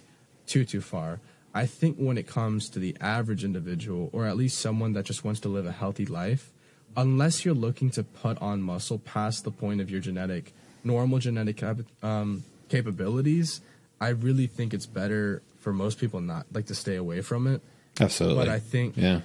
[0.45, 1.19] too too far.
[1.53, 5.25] I think when it comes to the average individual, or at least someone that just
[5.25, 6.51] wants to live a healthy life,
[6.95, 10.53] unless you're looking to put on muscle past the point of your genetic,
[10.85, 11.61] normal genetic
[12.01, 13.59] um, capabilities,
[13.99, 17.61] I really think it's better for most people not like to stay away from it.
[17.99, 18.45] Absolutely.
[18.45, 19.21] But I think yeah.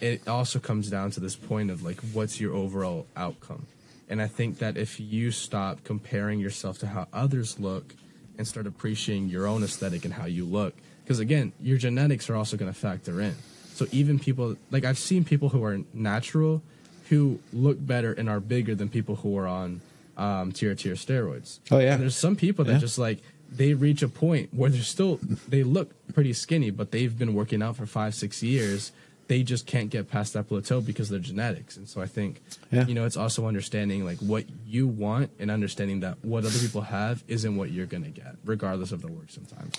[0.00, 3.66] it also comes down to this point of like, what's your overall outcome?
[4.08, 7.94] And I think that if you stop comparing yourself to how others look
[8.36, 12.36] and start appreciating your own aesthetic and how you look, because again, your genetics are
[12.36, 13.34] also going to factor in.
[13.74, 16.62] So even people like I've seen people who are natural
[17.08, 19.80] who look better and are bigger than people who are on
[20.16, 21.58] um, tier tier steroids.
[21.70, 21.94] Oh yeah.
[21.94, 22.78] And there's some people that yeah.
[22.78, 23.18] just like
[23.56, 27.62] they reach a point where they're still they look pretty skinny, but they've been working
[27.62, 28.92] out for five six years.
[29.28, 31.76] They just can't get past that plateau because of their genetics.
[31.76, 32.86] And so I think, yeah.
[32.86, 36.82] you know, it's also understanding like what you want and understanding that what other people
[36.82, 39.74] have isn't what you're going to get, regardless of the work sometimes.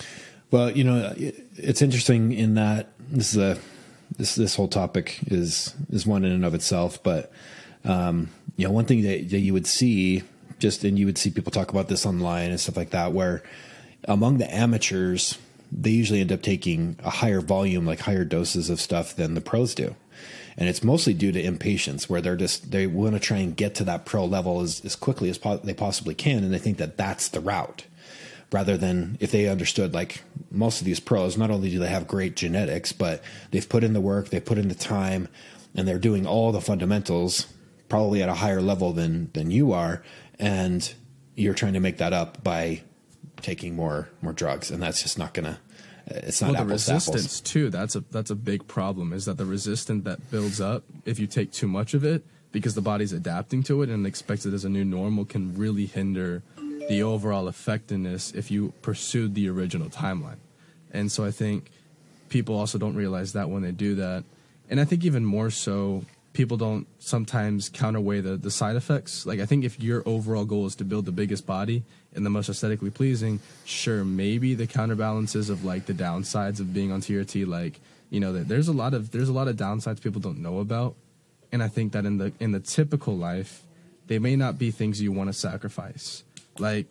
[0.50, 3.58] Well, you know, it's interesting in that this is a
[4.16, 7.32] this this whole topic is is one in and of itself, but
[7.84, 10.22] um, you know, one thing that, that you would see
[10.58, 13.42] just and you would see people talk about this online and stuff like that, where
[14.04, 15.38] among the amateurs,
[15.72, 19.40] they usually end up taking a higher volume, like higher doses of stuff than the
[19.40, 19.94] pros do.
[20.56, 23.74] And it's mostly due to impatience, where they're just they want to try and get
[23.76, 26.78] to that pro level as, as quickly as po- they possibly can, and they think
[26.78, 27.84] that that's the route
[28.52, 32.06] rather than if they understood like most of these pros not only do they have
[32.06, 35.28] great genetics but they've put in the work they've put in the time
[35.74, 37.48] and they're doing all the fundamentals
[37.88, 40.04] probably at a higher level than than you are
[40.38, 40.94] and
[41.34, 42.82] you're trying to make that up by
[43.42, 45.58] taking more more drugs and that's just not gonna
[46.06, 49.36] it's not well, the resistance to too that's a that's a big problem is that
[49.36, 52.24] the resistance that builds up if you take too much of it
[52.54, 55.86] because the body's adapting to it and expects it as a new normal can really
[55.86, 56.42] hinder
[56.88, 60.38] the overall effectiveness if you pursued the original timeline.
[60.92, 61.70] And so I think
[62.28, 64.22] people also don't realize that when they do that.
[64.70, 66.04] And I think even more so,
[66.34, 69.24] people don't sometimes counterweigh the, the side effects.
[69.24, 71.82] Like, I think if your overall goal is to build the biggest body
[72.14, 76.92] and the most aesthetically pleasing, sure, maybe the counterbalances of like the downsides of being
[76.92, 77.80] on TRT, like,
[78.10, 80.94] you know, there's a lot of there's a lot of downsides people don't know about.
[81.50, 83.62] And I think that in the in the typical life,
[84.06, 86.22] they may not be things you want to sacrifice
[86.58, 86.86] like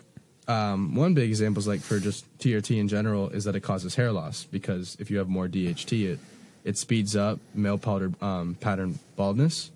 [0.47, 3.95] um, one big example is like for just TRT in general is that it causes
[3.95, 6.19] hair loss because if you have more DHT, it
[6.63, 9.71] it speeds up male powder um, pattern baldness,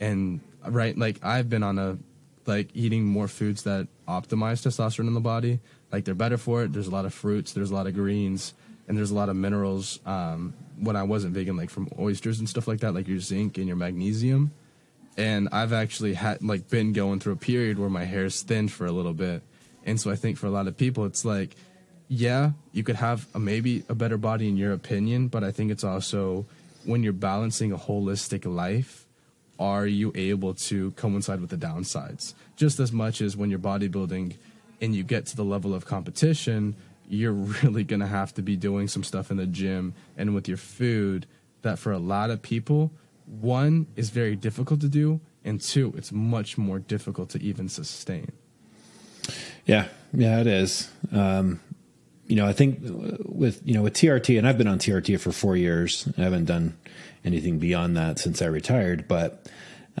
[0.00, 1.98] and right like I've been on a
[2.46, 5.60] like eating more foods that optimize testosterone in the body.
[5.92, 6.72] Like they're better for it.
[6.72, 7.52] There's a lot of fruits.
[7.52, 8.54] There's a lot of greens,
[8.88, 10.00] and there's a lot of minerals.
[10.06, 13.56] Um, when I wasn't vegan, like from oysters and stuff like that, like your zinc
[13.58, 14.52] and your magnesium.
[15.16, 18.84] And I've actually had like been going through a period where my hair's thinned for
[18.84, 19.42] a little bit,
[19.84, 21.56] and so I think for a lot of people, it's like,
[22.08, 25.70] yeah, you could have a, maybe a better body in your opinion, but I think
[25.70, 26.46] it's also
[26.84, 29.06] when you're balancing a holistic life,
[29.58, 32.34] are you able to coincide with the downsides?
[32.56, 34.36] Just as much as when you're bodybuilding
[34.80, 36.76] and you get to the level of competition
[37.08, 37.32] you're
[37.62, 40.56] really going to have to be doing some stuff in the gym and with your
[40.56, 41.26] food
[41.62, 42.90] that for a lot of people
[43.40, 48.30] one is very difficult to do and two it's much more difficult to even sustain.
[49.64, 49.88] Yeah.
[50.12, 50.90] Yeah it is.
[51.12, 51.60] Um,
[52.26, 52.78] you know i think
[53.24, 56.44] with you know with trt and i've been on trt for four years i haven't
[56.44, 56.76] done
[57.24, 59.50] anything beyond that since i retired but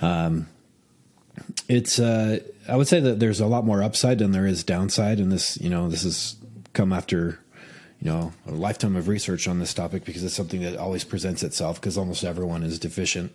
[0.02, 0.46] um,
[1.68, 5.18] it's uh, i would say that there's a lot more upside than there is downside
[5.18, 6.36] and this you know this is
[6.72, 7.38] come after
[8.00, 11.42] you know a lifetime of research on this topic because it's something that always presents
[11.42, 13.32] itself because almost everyone is deficient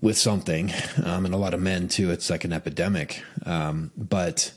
[0.00, 0.72] with something
[1.04, 2.10] um, and a lot of men too.
[2.10, 3.22] It's like an epidemic.
[3.44, 4.52] Um, but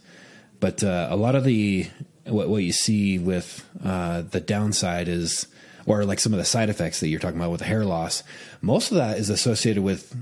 [0.59, 1.87] but uh, a lot of the
[2.25, 5.47] what, what you see with uh, the downside is
[5.85, 8.23] or like some of the side effects that you're talking about with hair loss
[8.61, 10.15] most of that is associated with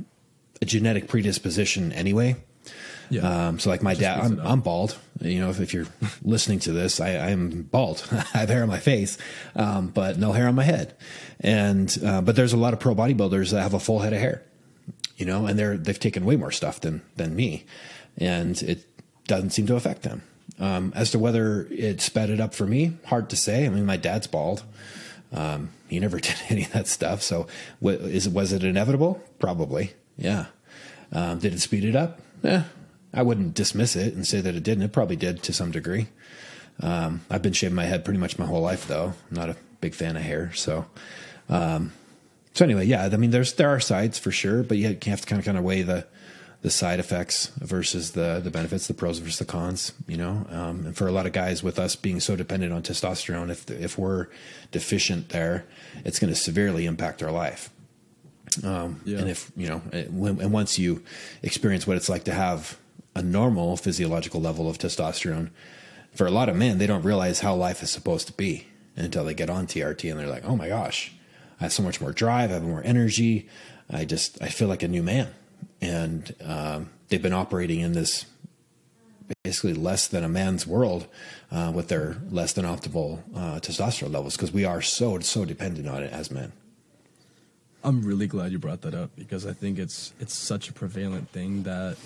[0.61, 2.35] a genetic predisposition anyway
[3.09, 4.97] yeah um, so like my dad, I'm, I'm bald.
[5.19, 5.87] You know, if, if you're
[6.23, 8.07] listening to this, I, I'm bald.
[8.11, 9.17] I have hair on my face,
[9.55, 10.95] um, but no hair on my head.
[11.39, 14.19] And uh, but there's a lot of pro bodybuilders that have a full head of
[14.19, 14.43] hair.
[15.17, 17.65] You know, and they're they've taken way more stuff than than me,
[18.17, 18.85] and it
[19.27, 20.21] doesn't seem to affect them.
[20.60, 23.66] Um, as to whether it sped it up for me, hard to say.
[23.66, 24.64] I mean, my dad's bald.
[25.32, 27.22] Um, he never did any of that stuff.
[27.22, 27.47] So,
[27.82, 29.24] w- is was it inevitable?
[29.39, 29.93] Probably.
[30.18, 30.47] Yeah.
[31.12, 32.20] Um, did it speed it up?
[32.43, 32.64] Yeah,
[33.14, 34.84] I wouldn't dismiss it and say that it didn't.
[34.84, 36.07] It probably did to some degree.
[36.82, 39.14] Um, I've been shaving my head pretty much my whole life, though.
[39.30, 40.86] I'm not a big fan of hair, so.
[41.49, 41.93] Um,
[42.53, 45.28] so anyway, yeah, I mean, there's there are sides for sure, but you have to
[45.28, 46.05] kind of kind of weigh the
[46.62, 49.93] the side effects versus the the benefits, the pros versus the cons.
[50.07, 52.84] You know, um, and for a lot of guys, with us being so dependent on
[52.84, 54.28] testosterone, if if we're
[54.72, 55.66] deficient there,
[56.03, 57.70] it's going to severely impact our life.
[58.64, 59.20] Um, Yeah.
[59.20, 61.03] And if you know, and once you
[61.43, 62.78] experience what it's like to have
[63.16, 65.49] a normal physiological level of testosterone,
[66.14, 69.24] for a lot of men, they don't realize how life is supposed to be until
[69.24, 71.14] they get on TRT and they're like, "Oh my gosh,
[71.62, 73.47] I have so much more drive, I have more energy,
[73.89, 75.30] I just I feel like a new man."
[75.82, 78.25] And um, they've been operating in this
[79.43, 81.07] basically less than a man's world
[81.51, 85.88] uh, with their less than optimal uh, testosterone levels because we are so so dependent
[85.88, 86.51] on it as men.
[87.84, 91.30] I'm really glad you brought that up because I think it's it's such a prevalent
[91.30, 91.97] thing that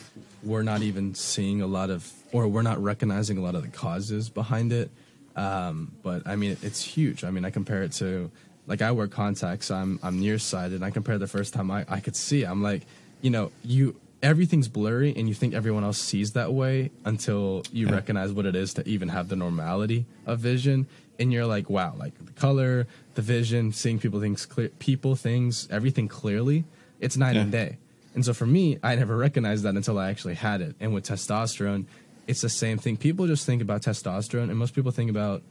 [0.43, 3.69] we're not even seeing a lot of, or we're not recognizing a lot of the
[3.69, 4.91] causes behind it.
[5.36, 7.24] Um, but I mean, it's huge.
[7.24, 8.30] I mean, I compare it to
[8.67, 9.71] like I wear contacts.
[9.71, 12.43] I'm I'm nearsighted, and I compare the first time I I could see.
[12.43, 12.84] I'm like,
[13.24, 17.88] you know, you everything's blurry, and you think everyone else sees that way until you
[17.88, 17.95] Yeah.
[17.95, 20.86] recognize what it is to even have the normality of vision.
[21.19, 25.67] And you're like wow like the color the vision seeing people things clear people things
[25.69, 26.63] everything clearly
[26.99, 27.78] it's night and day.
[28.15, 30.76] And so for me i never recognized that until i actually had it.
[30.80, 31.86] And with testosterone
[32.26, 32.95] it's the same thing.
[32.97, 35.43] People just think about testosterone and most people think about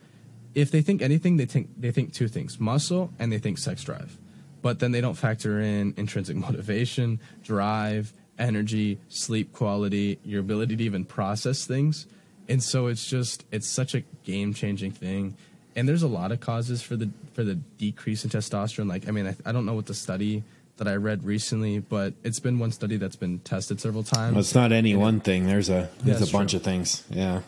[0.54, 3.84] if they think anything they think they think two things muscle and they think sex
[3.84, 4.18] drive
[4.62, 10.84] but then they don't factor in intrinsic motivation drive energy sleep quality your ability to
[10.84, 12.06] even process things
[12.48, 15.36] and so it's just it's such a game changing thing
[15.76, 19.10] and there's a lot of causes for the for the decrease in testosterone like i
[19.10, 20.42] mean I, I don't know what the study
[20.78, 24.40] that i read recently but it's been one study that's been tested several times Well,
[24.40, 25.46] it's not any one thing.
[25.46, 26.56] There's a there's a bunch true.
[26.56, 27.04] of things.
[27.10, 27.42] Yeah.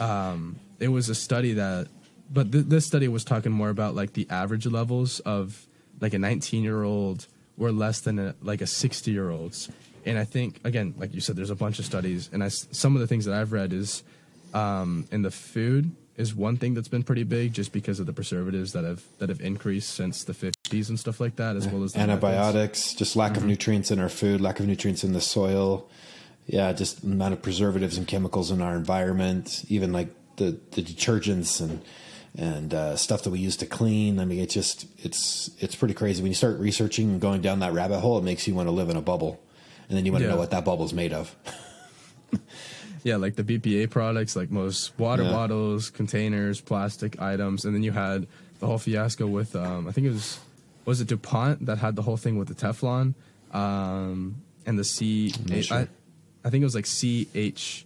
[0.00, 1.88] Um, it was a study that
[2.32, 5.66] but th- this study was talking more about like the average levels of
[6.00, 7.26] like a 19 year old
[7.56, 9.68] were less than a, like a 60 year old's
[10.06, 12.94] and i think again like you said there's a bunch of studies and I some
[12.94, 14.02] of the things that i've read is
[14.54, 18.12] um, in the food is one thing that's been pretty big just because of the
[18.12, 21.84] preservatives that have that have increased since the 50s and stuff like that as well
[21.84, 22.24] as the methods.
[22.24, 23.42] Antibiotics, just lack Mm-hmm.
[23.42, 25.88] of nutrients in our food, lack of nutrients in the soil.
[26.46, 31.60] Yeah, just amount of preservatives and chemicals in our environment, even like the, the detergents
[31.60, 31.82] and
[32.38, 34.18] and uh, stuff that we use to clean.
[34.20, 37.58] I mean, it's just it's it's pretty crazy when you start researching and going down
[37.60, 38.16] that rabbit hole.
[38.16, 39.40] It makes you want to live in a bubble,
[39.88, 41.34] and then you want to know what that bubble's made of.
[43.02, 45.32] yeah, like the BPA products, like most water Yeah.
[45.32, 48.26] bottles, containers, plastic items, and then you had
[48.60, 50.38] the whole fiasco with um, I think it was
[50.84, 53.14] was it DuPont that had the whole thing with the Teflon
[53.52, 55.30] um, and the C.
[55.62, 55.76] sure.
[55.78, 55.88] I,
[56.44, 57.84] I think it was like CH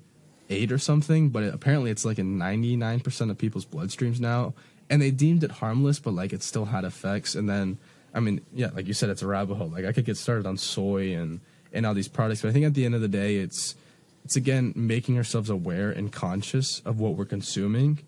[0.52, 4.20] eight or something, but it, apparently it's like in ninety nine percent of people's bloodstreams
[4.20, 4.54] now,
[4.88, 7.34] and they deemed it harmless, but like it still had effects.
[7.34, 7.78] And then,
[8.14, 9.68] I mean, yeah, like you said, it's a rabbit hole.
[9.68, 11.40] Like I could get started on soy and
[11.72, 13.74] and all these products, but I think at the end of the day, it's
[14.24, 18.00] it's again making ourselves aware and conscious of what we're consuming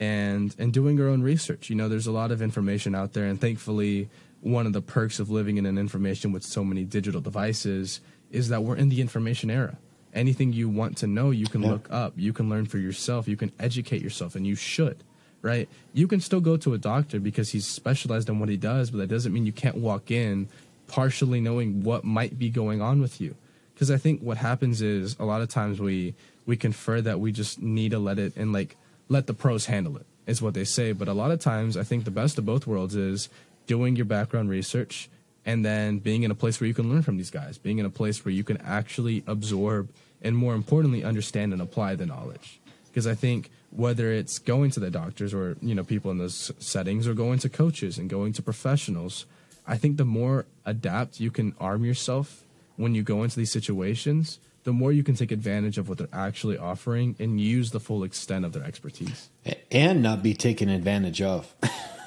[0.00, 3.24] and and doing our own research you know there's a lot of information out there
[3.24, 4.08] and thankfully
[4.40, 8.48] one of the perks of living in an information with so many digital devices is
[8.48, 9.76] that we're in the information era
[10.14, 11.70] anything you want to know you can Yeah.
[11.70, 14.96] look up you can learn for yourself you can educate yourself and you should
[15.42, 18.90] right you can still go to a doctor because he's specialized in what he does
[18.90, 20.48] but that doesn't mean you can't walk in
[20.86, 23.34] partially knowing what might be going on with you
[23.74, 26.14] because I think what happens is a lot of times we
[26.46, 28.76] we confer that we just need to let it and like
[29.08, 30.92] let the pros handle it is what they say.
[30.92, 33.28] But a lot of times I think the best of both worlds is
[33.66, 35.08] doing your background research
[35.48, 37.86] and then being in a place where you can learn from these guys, being in
[37.86, 39.88] a place where you can actually absorb
[40.20, 42.60] and more importantly understand and apply the knowledge.
[42.88, 46.52] Because I think whether it's going to the doctors or you know people in those
[46.58, 49.24] settings or going to coaches and going to professionals,
[49.66, 52.44] I think the more adapt you can arm yourself
[52.76, 56.08] when you go into these situations, the more you can take advantage of what they're
[56.12, 59.30] actually offering and use the full extent of their expertise.
[59.72, 61.54] and not be taken advantage of.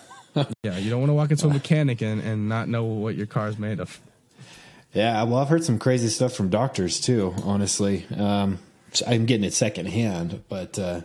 [0.64, 3.26] Yeah, you don't want to walk into a mechanic and, and not know what your
[3.26, 4.00] car is made of.
[4.94, 7.34] Yeah, well, I've heard some crazy stuff from doctors too.
[7.44, 8.60] Honestly, um,
[9.08, 11.02] I'm getting it secondhand, but uh,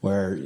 [0.00, 0.38] where,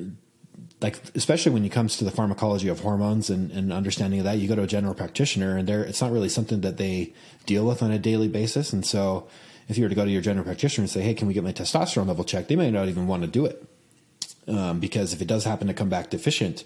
[0.80, 4.38] like, especially when it comes to the pharmacology of hormones and, and understanding of that,
[4.38, 7.12] you go to a general practitioner, and there it's not really something that they
[7.44, 8.72] deal with on a daily basis.
[8.72, 9.28] And so,
[9.68, 11.44] if you were to go to your general practitioner and say, "Hey, can we get
[11.44, 13.62] my testosterone level checked?" They may not even want to do it
[14.48, 16.64] um, because if it does happen to come back deficient,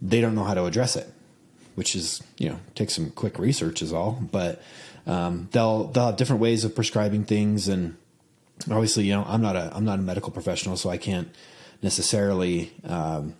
[0.00, 1.12] they don't know how to address it
[1.74, 4.60] which is you know takes some quick research is all but
[5.08, 7.66] um, they'll they'll have different ways of prescribing things.
[7.66, 7.96] And
[8.70, 11.28] obviously you know i'm not a i'm not a medical professional so i can't
[11.80, 13.34] necessarily um,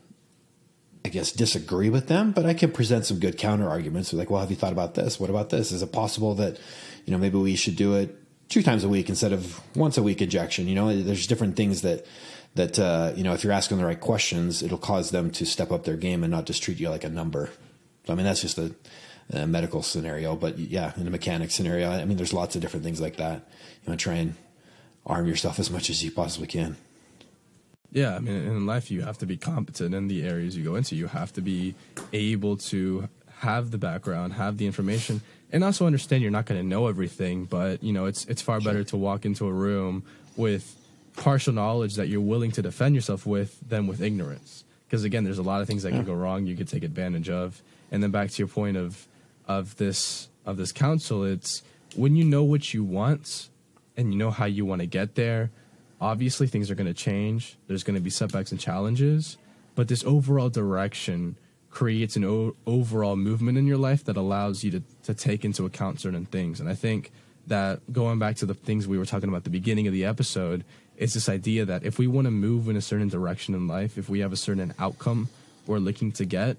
[1.04, 4.12] i guess disagree with them but i can present some good counter arguments.
[4.12, 5.18] Like well have you thought about this?
[5.18, 5.72] What about this?
[5.72, 6.58] Is it possible that
[7.04, 8.16] you know maybe we should do it
[8.48, 10.68] two times a week instead of once a week injection?
[10.68, 12.06] You know there's different things that
[12.58, 15.70] that uh, you know if you're asking the right questions it'll cause them to step
[15.72, 17.50] up their game and not just treat you like a number
[18.08, 18.74] so, I mean, that's just a,
[19.34, 22.82] a medical scenario, but yeah, in a mechanic scenario, I mean, there's lots of different
[22.82, 23.42] things like that.
[23.82, 24.34] You want to try and
[25.04, 26.78] arm yourself as much as you possibly can.
[27.92, 30.74] Yeah, I mean, in life, you have to be competent in the areas you go
[30.74, 30.96] into.
[30.96, 31.74] You have to be
[32.14, 35.20] able to have the background, have the information,
[35.52, 37.44] and also understand you're not going to know everything.
[37.44, 40.02] But you know, it's it's far better to walk into a room
[40.34, 40.77] with
[41.18, 44.64] partial knowledge that you're willing to defend yourself with than with ignorance.
[44.86, 46.46] Because again, there's a lot of things that can go wrong.
[46.46, 47.62] You could take advantage of.
[47.90, 49.06] And then back to your point of
[49.46, 51.62] of this of this council, it's
[51.94, 53.50] when you know what you want
[53.96, 55.50] and you know how you want to get there.
[56.00, 57.58] Obviously, things are going to change.
[57.66, 59.36] There's going to be setbacks and challenges,
[59.74, 61.36] but this overall direction
[61.70, 65.66] creates an o- overall movement in your life that allows you to, to take into
[65.66, 66.60] account certain things.
[66.60, 67.10] And I think
[67.48, 70.04] that going back to the things we were talking about at the beginning of the
[70.04, 70.64] episode
[70.98, 73.96] is this idea that if we want to move in a certain direction in life,
[73.96, 75.28] if we have a certain outcome
[75.66, 76.56] we're looking to get,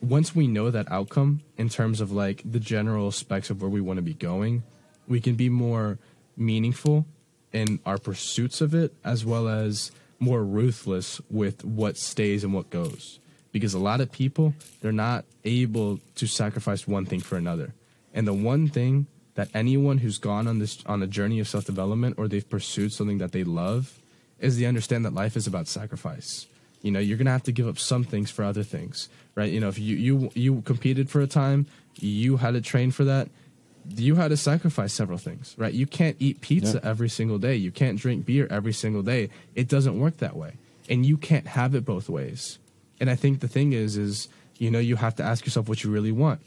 [0.00, 3.80] once we know that outcome in terms of like the general specs of where we
[3.80, 4.62] want to be going,
[5.06, 5.98] we can be more
[6.36, 7.04] meaningful
[7.52, 12.70] in our pursuits of it as well as more ruthless with what stays and what
[12.70, 13.20] goes.
[13.52, 17.74] Because a lot of people, they're not able to sacrifice one thing for another.
[18.14, 22.16] And the one thing that anyone who's gone on this on a journey of self-development
[22.18, 23.98] or they've pursued something that they love
[24.38, 26.46] is they understand that life is about sacrifice.
[26.82, 29.50] You know, you're gonna have to give up some things for other things, right?
[29.50, 31.66] You know, if you you you competed for a time,
[31.98, 33.28] you had to train for that.
[33.88, 35.72] You had to sacrifice several things, right?
[35.72, 36.90] You can't eat pizza Yeah.
[36.90, 37.56] every single day.
[37.56, 39.30] You can't drink beer every single day.
[39.54, 40.52] It doesn't work that way,
[40.88, 42.58] and you can't have it both ways.
[43.00, 44.28] And I think the thing is, is
[44.58, 46.40] you know, you have to ask yourself what you really want.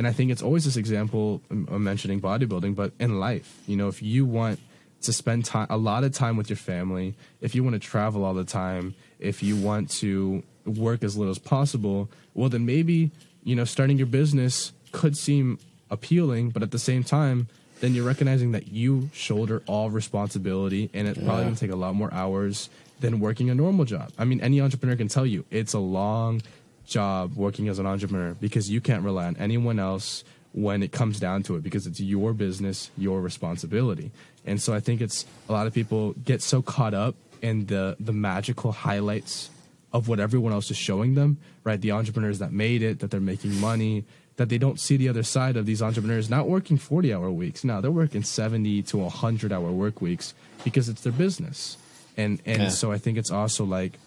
[0.00, 3.88] And I think it's always this example I'm mentioning bodybuilding, but in life, you know,
[3.88, 4.58] if you want
[5.02, 8.24] to spend time a lot of time with your family, if you want to travel
[8.24, 13.10] all the time, if you want to work as little as possible, well then maybe,
[13.44, 15.58] you know, starting your business could seem
[15.90, 17.48] appealing, but at the same time,
[17.80, 21.94] then you're recognizing that you shoulder all responsibility and it probably gonna take a lot
[21.94, 22.70] more hours
[23.00, 24.10] than working a normal job.
[24.18, 26.40] I mean, any entrepreneur can tell you it's a long
[26.86, 31.20] job working as an entrepreneur because you can't rely on anyone else when it comes
[31.20, 34.10] down to it because it's your business, your responsibility.
[34.44, 37.96] And so I think it's a lot of people get so caught up in the
[38.00, 39.50] the magical highlights
[39.92, 41.80] of what everyone else is showing them, right?
[41.80, 44.04] The entrepreneurs that made it, that they're making money,
[44.36, 47.64] that they don't see the other side of these entrepreneurs not working 40 hour weeks.
[47.64, 50.32] No, they're working 70 to 100 hour work weeks
[50.64, 51.76] because it's their business.
[52.16, 52.68] And and Yeah.
[52.70, 53.98] so I think it's also like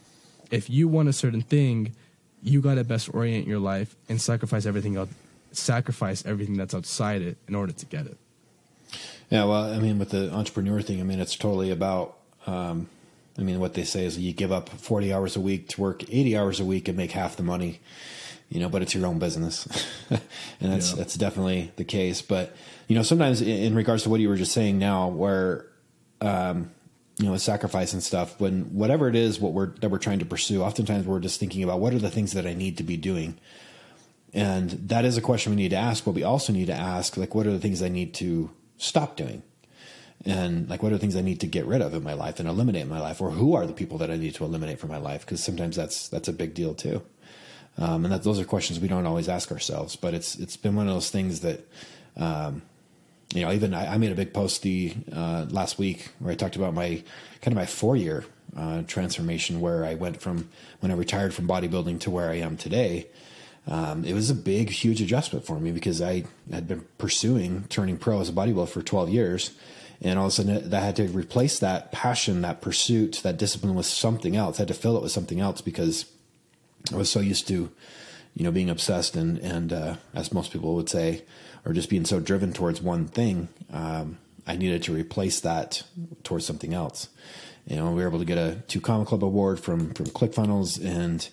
[0.52, 1.94] if you want a certain thing,
[2.44, 5.10] you got to best orient your life and sacrifice everything else,
[5.52, 8.18] sacrifice everything that's outside it in order to get it.
[9.30, 12.18] Yeah, well, I mean, with the entrepreneur thing, I mean, it's totally about.
[12.46, 12.90] Um,
[13.38, 16.04] I mean, what they say is you give up forty hours a week to work
[16.12, 17.80] eighty hours a week and make half the money,
[18.50, 18.70] you know.
[18.70, 19.66] But it's your own business,
[20.12, 20.20] and
[20.60, 20.98] that's Yeah.
[20.98, 22.22] that's definitely the case.
[22.22, 22.56] But
[22.88, 25.66] you know, sometimes in, in regards to what you were just saying now, where
[26.22, 26.70] um,
[27.18, 30.26] you know, sacrifice and stuff, when whatever it is, what we're that we're trying to
[30.26, 32.98] pursue, oftentimes we're just thinking about what are the things that I need to be
[32.98, 33.38] doing.
[34.34, 37.18] And that is a question we need to ask, but we also need to ask,
[37.18, 39.44] like, what are the things I need to stop doing?
[40.26, 42.40] And like, what are the things I need to get rid of in my life
[42.40, 43.22] and eliminate in my life?
[43.22, 45.22] Or who are the people that I need to eliminate from my life?
[45.22, 47.04] Because sometimes that's, that's a big deal too.
[47.78, 50.76] Um, and that those are questions we don't always ask ourselves, but it's, it's been
[50.76, 51.68] one of those things that,
[52.16, 52.62] um,
[53.34, 56.36] you know, even I, I made a big post the uh, last week where I
[56.36, 57.04] talked about my
[57.42, 58.26] kind of my four year
[58.56, 62.58] uh, transformation where I went from when I retired from bodybuilding to where I am
[62.58, 63.08] today.
[63.68, 67.98] Um, it was a big, huge adjustment for me because I had been pursuing turning
[67.98, 69.52] pro as a bodybuilder for 12 years.
[70.02, 73.74] And all of a sudden, I had to replace that passion, that pursuit, that discipline
[73.74, 74.58] with something else.
[74.58, 76.06] I had to fill it with something else because
[76.92, 77.72] I was so used to,
[78.36, 81.24] you know, being obsessed and and uh, as most people would say,
[81.66, 83.48] or just being so driven towards one thing.
[83.72, 85.84] Um, I needed to replace that
[86.24, 87.10] towards something else.
[87.66, 90.84] You know, we were able to get a two comma club award from from ClickFunnels
[90.84, 91.28] and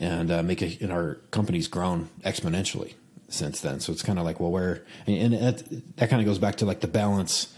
[0.00, 0.80] and uh, make it.
[0.80, 2.94] And our company's grown exponentially
[3.28, 3.80] since then.
[3.80, 6.56] So it's kind of like, well, where and, and that, that kind of goes back
[6.56, 7.52] to like the balance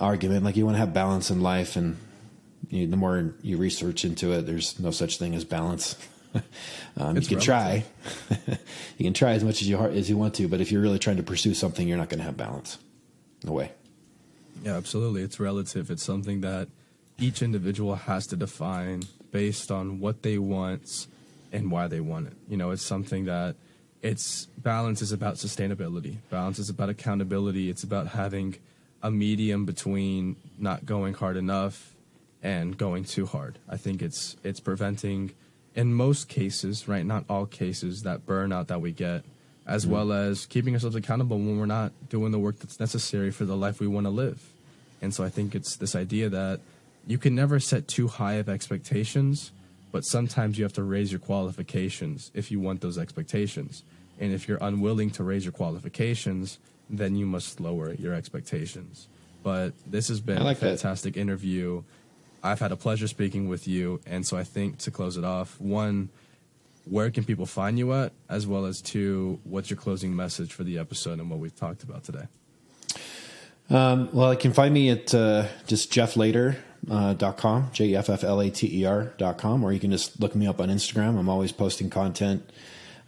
[0.00, 0.44] argument.
[0.44, 1.98] Like you want to have balance in life, and
[2.70, 5.96] you, the more you research into it, there's no such thing as balance.
[6.96, 7.84] um, you can try,
[8.98, 10.98] you can try as much as you as you want to, but if you're really
[10.98, 12.78] trying to pursue something, you're not going to have balance.
[13.44, 13.72] No way.
[14.64, 15.22] Yeah, absolutely.
[15.22, 15.90] It's relative.
[15.90, 16.68] It's something that
[17.18, 21.06] each individual has to define based on what they want
[21.52, 22.34] and why they want it.
[22.48, 23.56] You know, it's something that
[24.02, 26.16] it's balance is about sustainability.
[26.30, 27.68] Balance is about accountability.
[27.68, 28.56] It's about having
[29.02, 31.94] a medium between not going hard enough
[32.42, 33.58] and going too hard.
[33.68, 35.32] I think it's it's preventing
[35.80, 39.24] in most cases, right, not all cases, that burnout that we get,
[39.66, 39.94] as mm-hmm.
[39.94, 43.56] well as keeping ourselves accountable when we're not doing the work that's necessary for the
[43.56, 44.50] life we want to live.
[45.00, 46.60] And so I think it's this idea that
[47.06, 49.52] you can never set too high of expectations,
[49.90, 53.82] but sometimes you have to raise your qualifications if you want those expectations.
[54.20, 56.58] And if you're unwilling to raise your qualifications,
[56.90, 59.08] then you must lower your expectations.
[59.42, 60.66] But this has been like a that.
[60.80, 61.84] fantastic interview.
[62.42, 64.00] I've had a pleasure speaking with you.
[64.06, 66.08] And so I think to close it off, one,
[66.84, 68.12] where can people find you at?
[68.28, 71.82] As well as two, what's your closing message for the episode and what we've talked
[71.82, 72.26] about today?
[73.68, 76.56] Um, well, you can find me at uh, just jefflater,
[76.90, 77.14] uh,
[77.72, 80.18] J E F F L A T E R dot com, or you can just
[80.20, 81.16] look me up on Instagram.
[81.18, 82.50] I'm always posting content,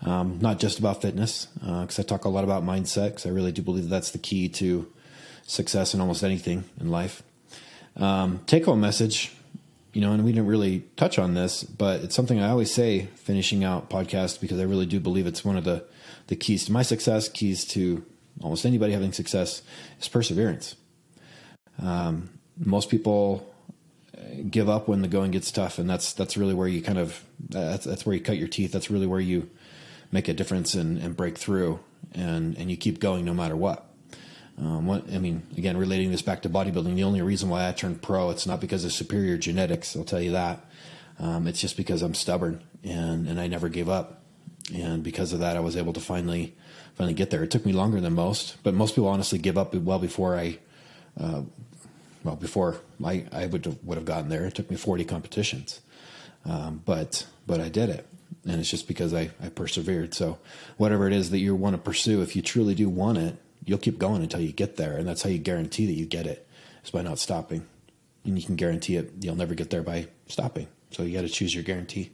[0.03, 3.51] um, not just about fitness, because I talk a lot about mindset, because I really
[3.51, 4.87] do believe that's the key to
[5.45, 7.25] success in almost anything in life.
[7.97, 9.33] Um, take home message,
[9.93, 13.09] you know, and we didn't really touch on this, but it's something I always say
[13.17, 15.85] finishing out podcasts because I really do believe it's one of the,
[16.29, 18.05] the keys to my success, keys to
[18.41, 19.63] almost anybody having success
[20.01, 20.77] is perseverance.
[21.83, 23.53] Um, most people
[24.17, 24.21] uh,
[24.51, 27.25] give up when the going gets tough, and that's that's really where you kind of
[27.49, 28.73] that's that's where you cut your teeth.
[28.73, 29.51] That's really where you
[30.11, 31.81] make a difference and, and break through,
[32.13, 33.87] and and you keep going no matter what.
[34.59, 37.73] Um, what, I mean, again, relating this back to bodybuilding, the only reason why I
[37.73, 39.97] turned pro, it's not because of superior genetics.
[39.97, 40.65] I'll tell you that.
[41.19, 44.23] Um, it's just because I'm stubborn and and I never gave up,
[44.75, 46.55] and because of that, I was able to finally
[46.95, 47.43] finally get there.
[47.43, 50.59] It took me longer than most, but most people honestly give up well before I,
[51.19, 51.43] uh,
[52.25, 54.45] well before I I would have, would have gotten there.
[54.47, 55.81] It took me 40 competitions,
[56.45, 58.07] um, but but I did it,
[58.45, 60.15] and it's just because I I persevered.
[60.15, 60.39] So
[60.77, 63.79] whatever it is that you want to pursue, if you truly do want it, you'll
[63.79, 66.47] keep going until you get there, and that's how you guarantee that you get it
[66.85, 67.67] is by not stopping.
[68.25, 70.69] And you can guarantee it you'll never get there by stopping.
[70.91, 72.11] So you got to choose your guarantee.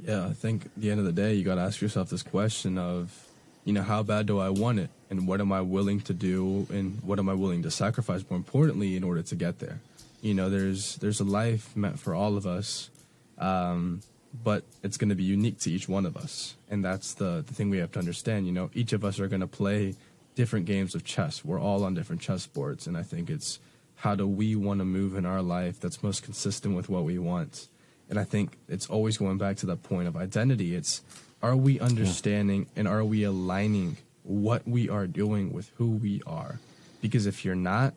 [0.00, 2.22] Yeah, I think at the end of the day, you got to ask yourself this
[2.22, 3.26] question of,
[3.64, 4.90] you know, how bad do I want it?
[5.08, 6.66] And what am I willing to do?
[6.70, 9.80] And what am I willing to sacrifice, more importantly, in order to get there?
[10.20, 12.90] You know, there's there's a life meant for all of us.
[13.38, 14.02] Um,
[14.42, 16.56] but it's going to be unique to each one of us.
[16.68, 18.46] And that's the, the thing we have to understand.
[18.46, 19.94] You know, each of us are going to play
[20.34, 21.44] different games of chess.
[21.44, 22.86] We're all on different chess boards.
[22.86, 23.60] And I think it's
[23.96, 27.18] how do we want to move in our life that's most consistent with what we
[27.18, 27.68] want.
[28.10, 30.74] And I think it's always going back to that point of identity.
[30.74, 31.02] It's
[31.42, 36.58] are we understanding and are we aligning what we are doing with who we are?
[37.00, 37.94] Because if you're not,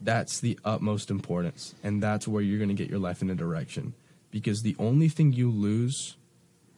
[0.00, 1.74] that's the utmost importance.
[1.82, 3.94] And that's where you're going to get your life in a direction.
[4.30, 6.16] Because the only thing you lose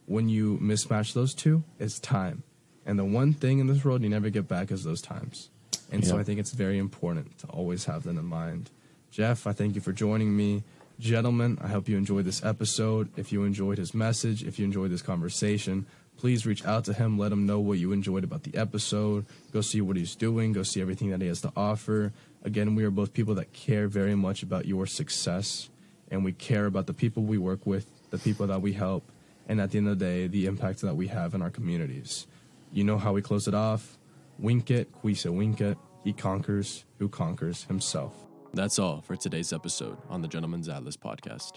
[0.05, 2.43] when you mismatch those two is time.
[2.85, 5.49] And the one thing in this world you never get back is those times.
[5.91, 6.09] And yeah.
[6.09, 8.71] so I think it's very important to always have that in mind.
[9.11, 10.63] Jeff, I thank you for joining me.
[10.99, 13.09] Gentlemen, I hope you enjoyed this episode.
[13.15, 15.85] If you enjoyed his message, if you enjoyed this conversation,
[16.17, 17.17] please reach out to him.
[17.17, 19.25] Let him know what you enjoyed about the episode.
[19.51, 20.53] Go see what he's doing.
[20.53, 22.11] Go see everything that he has to offer.
[22.43, 25.69] Again, we are both people that care very much about your success,
[26.13, 29.11] and we care about the people we work with, the people that we help,
[29.49, 32.27] and at the end of the day, the impact that we have in our communities.
[32.71, 33.97] You know how we close it off.
[34.39, 35.75] Vincit, qui se vincit.
[36.03, 38.13] He conquers who conquers himself.
[38.53, 41.53] That's all for today's episode on the Gentleman's Atlas podcast.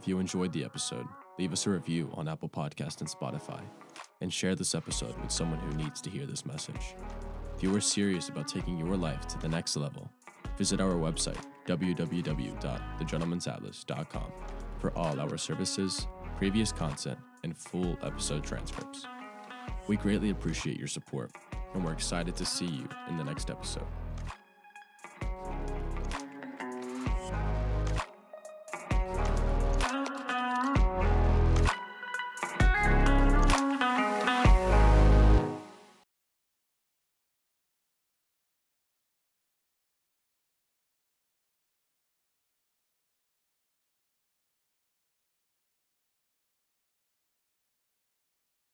[0.00, 1.06] If you enjoyed the episode,
[1.38, 3.62] leave us a review on Apple Podcast and Spotify,
[4.20, 6.96] and share this episode with someone who needs to hear this message.
[7.56, 10.10] If you are serious about taking your life to the next level,
[10.58, 14.32] visit our website, www.thegentleman'satlas.com,
[14.78, 16.06] for all our services,
[16.36, 19.06] previous content, and full episode transcripts.
[19.88, 21.32] We greatly appreciate your support,
[21.74, 23.86] and we're excited to see you in the next episode.